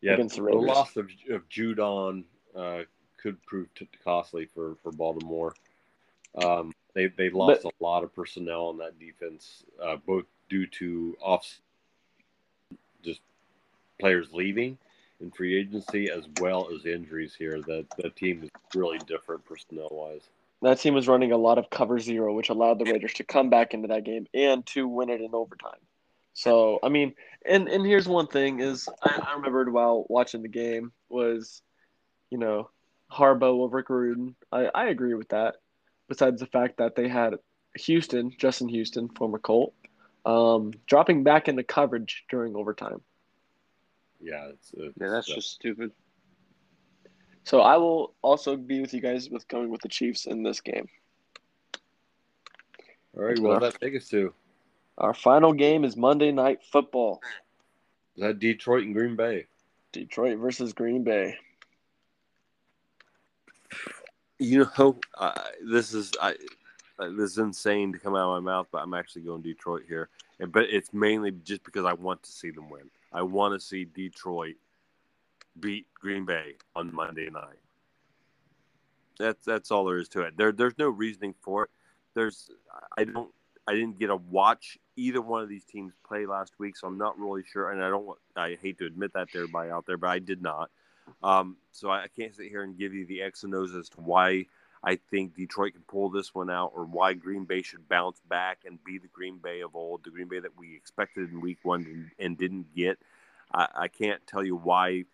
[0.00, 2.22] Yeah, Against the the, loss of, of Judon
[2.56, 2.82] uh,
[3.20, 5.54] could prove t- costly for, for Baltimore.
[6.40, 11.16] Um, they they lost a lot of personnel on that defense, uh, both due to
[11.20, 11.46] off
[13.98, 14.78] players leaving
[15.20, 17.60] in free agency as well as injuries here.
[17.62, 20.22] That the team is really different personnel wise.
[20.62, 23.48] That team was running a lot of cover zero, which allowed the Raiders to come
[23.48, 25.80] back into that game and to win it in overtime.
[26.34, 27.14] So I mean,
[27.44, 31.62] and and here's one thing is I, I remembered while watching the game was,
[32.30, 32.70] you know,
[33.10, 34.34] Harbaugh over Gruden.
[34.52, 35.56] I, I agree with that.
[36.08, 37.34] Besides the fact that they had
[37.76, 39.74] Houston, Justin Houston, former Colt,
[40.24, 43.00] um, dropping back into coverage during overtime.
[44.20, 45.92] Yeah, it's, it's Yeah, that's uh, just stupid.
[47.44, 50.60] So I will also be with you guys with going with the Chiefs in this
[50.60, 50.86] game.
[53.16, 53.38] all right.
[53.38, 54.34] well, does that take us to?
[54.98, 57.20] Our final game is Monday Night Football.
[58.16, 59.46] Is that Detroit and Green Bay?
[59.92, 61.36] Detroit versus Green Bay.
[64.38, 65.32] You know, uh,
[65.64, 66.34] this is I,
[66.98, 69.84] uh, this is insane to come out of my mouth, but I'm actually going Detroit
[69.88, 70.08] here.
[70.40, 72.90] And, but it's mainly just because I want to see them win.
[73.12, 74.56] I want to see Detroit
[75.58, 77.58] beat Green Bay on Monday night.
[79.18, 80.36] That's that's all there is to it.
[80.36, 81.70] There there's no reasoning for it.
[82.14, 82.50] There's
[82.96, 83.30] I don't
[83.66, 86.98] I didn't get to watch either one of these teams play last week, so I'm
[86.98, 87.72] not really sure.
[87.72, 90.40] And I don't I hate to admit that to everybody out there, but I did
[90.40, 90.70] not.
[91.22, 93.88] Um, so I, I can't sit here and give you the X and O's as
[93.90, 94.46] to why
[94.82, 98.58] I think Detroit can pull this one out or why Green Bay should bounce back
[98.64, 101.58] and be the Green Bay of old, the Green Bay that we expected in week
[101.62, 102.98] one and, didn't get.
[103.52, 105.04] I, I can't tell you why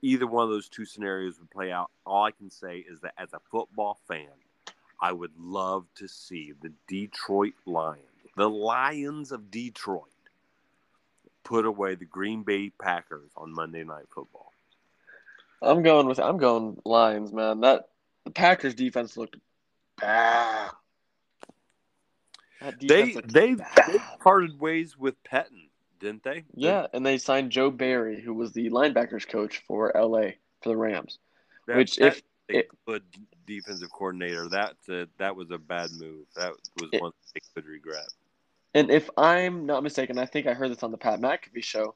[0.00, 1.90] either one of those two scenarios would play out.
[2.06, 4.28] All I can say is that as a football fan,
[5.00, 8.04] I would love to see the Detroit Lions,
[8.36, 10.04] the Lions of Detroit,
[11.44, 14.52] put away the Green Bay Packers on Monday Night Football.
[15.62, 17.60] I'm going with I'm going Lions, man.
[17.60, 17.89] That
[18.24, 19.36] the Packers defense looked
[20.00, 20.70] bad.
[22.80, 23.68] They they, bad.
[23.88, 26.44] they parted ways with Pettine, didn't they?
[26.54, 30.32] yeah, and they signed Joe Barry, who was the linebackers coach for LA
[30.62, 31.18] for the Rams.
[31.66, 33.04] That- which that- if good
[33.46, 34.48] defensive coordinator.
[34.48, 36.26] That uh, that was a bad move.
[36.36, 38.08] That was It- one they could regret.
[38.74, 41.94] and if I'm not mistaken, I think I heard this on the Pat McAfee show,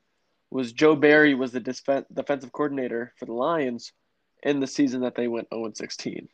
[0.50, 3.92] was Joe Barry was the disfen- defensive coordinator for the Lions
[4.44, 6.28] in the season that they went 0 16.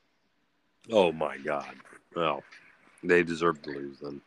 [0.92, 1.74] Oh my God!
[2.14, 2.42] Well,
[3.02, 4.20] they deserve to lose then.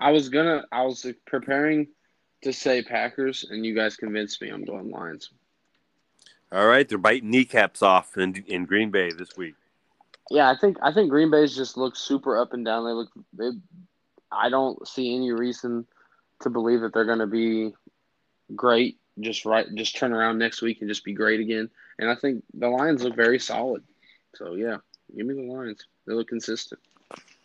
[0.00, 0.64] I was gonna.
[0.72, 1.88] I was preparing
[2.42, 4.48] to say Packers, and you guys convinced me.
[4.50, 5.30] I'm going Lions.
[6.52, 9.54] All right, they're biting kneecaps off in in Green Bay this week.
[10.30, 12.84] Yeah, I think I think Green Bay's just looks super up and down.
[12.84, 13.10] They look.
[13.32, 13.50] They,
[14.32, 15.86] I don't see any reason
[16.40, 17.72] to believe that they're going to be
[18.56, 18.98] great.
[19.20, 21.70] Just right, just turn around next week and just be great again.
[21.98, 23.82] And I think the Lions look very solid.
[24.34, 24.78] So yeah,
[25.16, 25.86] give me the Lions.
[26.06, 26.80] They look consistent.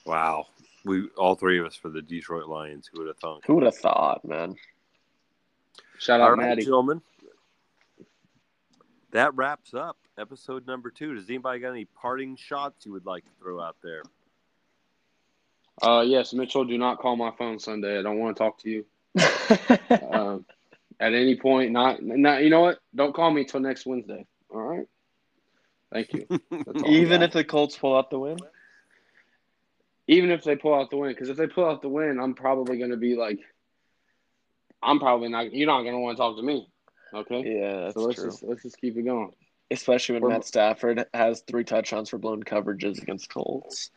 [0.06, 0.48] Wow,
[0.86, 2.90] we all three of us for the Detroit Lions.
[2.92, 3.44] Who would have thunk?
[3.46, 4.56] Who would have thought, man?
[6.00, 6.64] Shout out right, Maddie.
[6.64, 7.02] gentlemen.
[9.12, 11.16] That wraps up episode number two.
[11.16, 14.04] Does anybody got any parting shots you would like to throw out there?
[15.82, 16.66] Uh, yes, Mitchell.
[16.66, 17.98] Do not call my phone Sunday.
[17.98, 18.86] I don't want to talk to you.
[20.12, 20.46] um,
[21.00, 21.72] at any point.
[21.72, 22.44] Not, not.
[22.44, 22.80] You know what?
[22.96, 24.26] Don't call me till next Wednesday.
[24.52, 24.88] All right.
[25.92, 26.26] Thank you.
[26.30, 28.38] That's all I Even if the Colts pull out the win?
[30.08, 32.34] even if they pull out the win, because if they pull out the win, I'm
[32.34, 33.40] probably going to be like,
[34.82, 35.54] I'm probably not.
[35.54, 36.68] You're not going to want to talk to me.
[37.14, 37.60] Okay.
[37.60, 38.30] Yeah, that's so let's true.
[38.32, 39.32] just let's just keep it going.
[39.72, 43.92] Especially when We're- Matt Stafford has three touchdowns for blown coverages against Colts.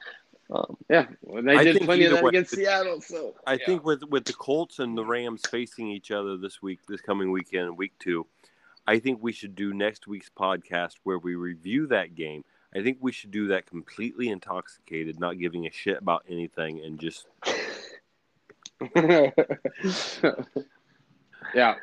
[0.50, 3.00] Um, Yeah, well, they I did plenty of that way- against Seattle.
[3.00, 3.58] So I yeah.
[3.64, 7.30] think with with the Colts and the Rams facing each other this week, this coming
[7.32, 8.26] weekend, week two,
[8.86, 12.44] I think we should do next week's podcast where we review that game.
[12.74, 16.98] I think we should do that completely intoxicated, not giving a shit about anything, and
[16.98, 17.26] just
[18.96, 19.30] yeah.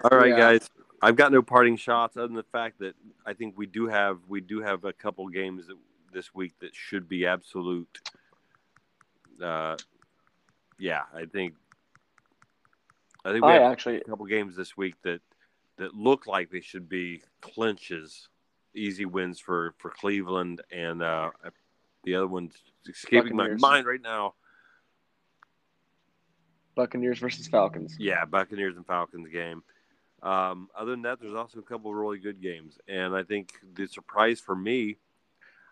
[0.03, 0.37] all right, yeah.
[0.37, 0.69] guys.
[1.01, 2.95] I've got no parting shots other than the fact that
[3.25, 5.77] I think we do have we do have a couple games that,
[6.11, 7.99] this week that should be absolute.
[9.41, 9.77] Uh,
[10.77, 11.53] yeah, I think.
[13.23, 15.21] I think we I have actually, a couple games this week that
[15.79, 18.29] that look like they should be clinches,
[18.75, 21.31] easy wins for for Cleveland, and uh,
[22.03, 22.55] the other one's
[22.87, 23.61] escaping Buccaneers.
[23.61, 24.35] my mind right now.
[26.75, 27.95] Buccaneers versus Falcons.
[27.99, 29.63] Yeah, Buccaneers and Falcons game.
[30.21, 33.53] Um, other than that, there's also a couple of really good games, and I think
[33.73, 34.97] the surprise for me,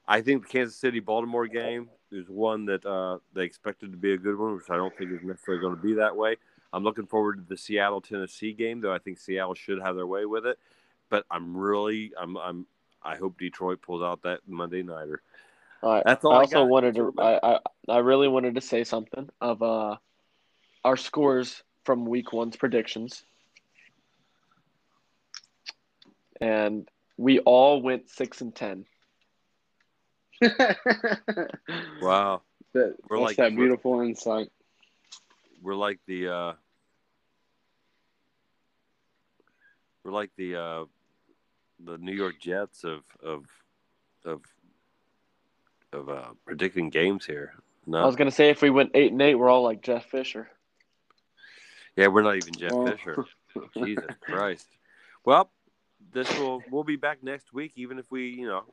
[0.07, 4.13] I think the Kansas City Baltimore game is one that uh, they expected to be
[4.13, 6.37] a good one, which I don't think is necessarily going to be that way.
[6.73, 10.07] I'm looking forward to the Seattle Tennessee game, though I think Seattle should have their
[10.07, 10.59] way with it.
[11.09, 12.65] But I'm really, I'm, I'm,
[13.01, 15.21] I hope Detroit pulls out that Monday nighter.
[15.81, 16.03] All right.
[16.05, 16.69] That's all I I also got.
[16.69, 17.13] wanted to.
[17.17, 19.95] I, I I really wanted to say something of uh
[20.83, 23.23] our scores from week one's predictions,
[26.41, 28.85] and we all went six and ten.
[32.01, 32.41] Wow,
[32.73, 34.49] That, We're that's like- that beautiful insight.
[35.67, 36.53] We're like the, uh,
[40.01, 40.85] we're like the, uh,
[41.83, 43.43] the New York Jets of of
[44.23, 44.41] of
[45.91, 47.53] of uh, predicting games here.
[47.85, 50.05] No, I was gonna say if we went eight and eight, we're all like Jeff
[50.05, 50.47] Fisher.
[51.97, 53.25] yeah, we're not even Jeff Well- Fisher.
[53.83, 54.67] Jesus Christ.
[55.25, 55.51] Well,
[56.13, 58.63] this will we'll be back next week, even if we, you know,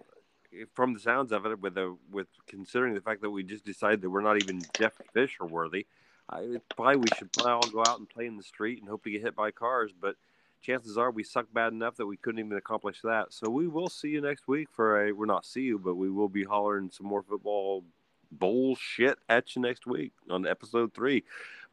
[0.53, 3.65] if- from the sounds of it, with the with considering the fact that we just
[3.65, 5.87] decided that we're not even Jeff Fisher worthy,
[6.29, 9.05] I probably we should probably all go out and play in the street and hope
[9.05, 9.93] to get hit by cars.
[9.99, 10.17] But
[10.63, 13.33] chances are we suck bad enough that we couldn't even accomplish that.
[13.33, 15.13] So we will see you next week for a.
[15.13, 17.85] We're not see you, but we will be hollering some more football
[18.33, 21.25] bullshit at you next week on episode three.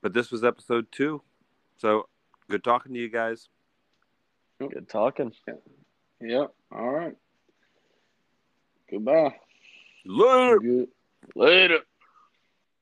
[0.02, 1.22] But this was episode two.
[1.78, 2.08] So
[2.50, 3.48] good talking to you guys.
[4.60, 5.34] Good talking.
[6.20, 6.54] Yep.
[6.72, 7.16] All right.
[8.90, 9.36] Goodbye.
[10.06, 10.60] Later.
[10.60, 10.88] Good.
[11.36, 11.80] Later.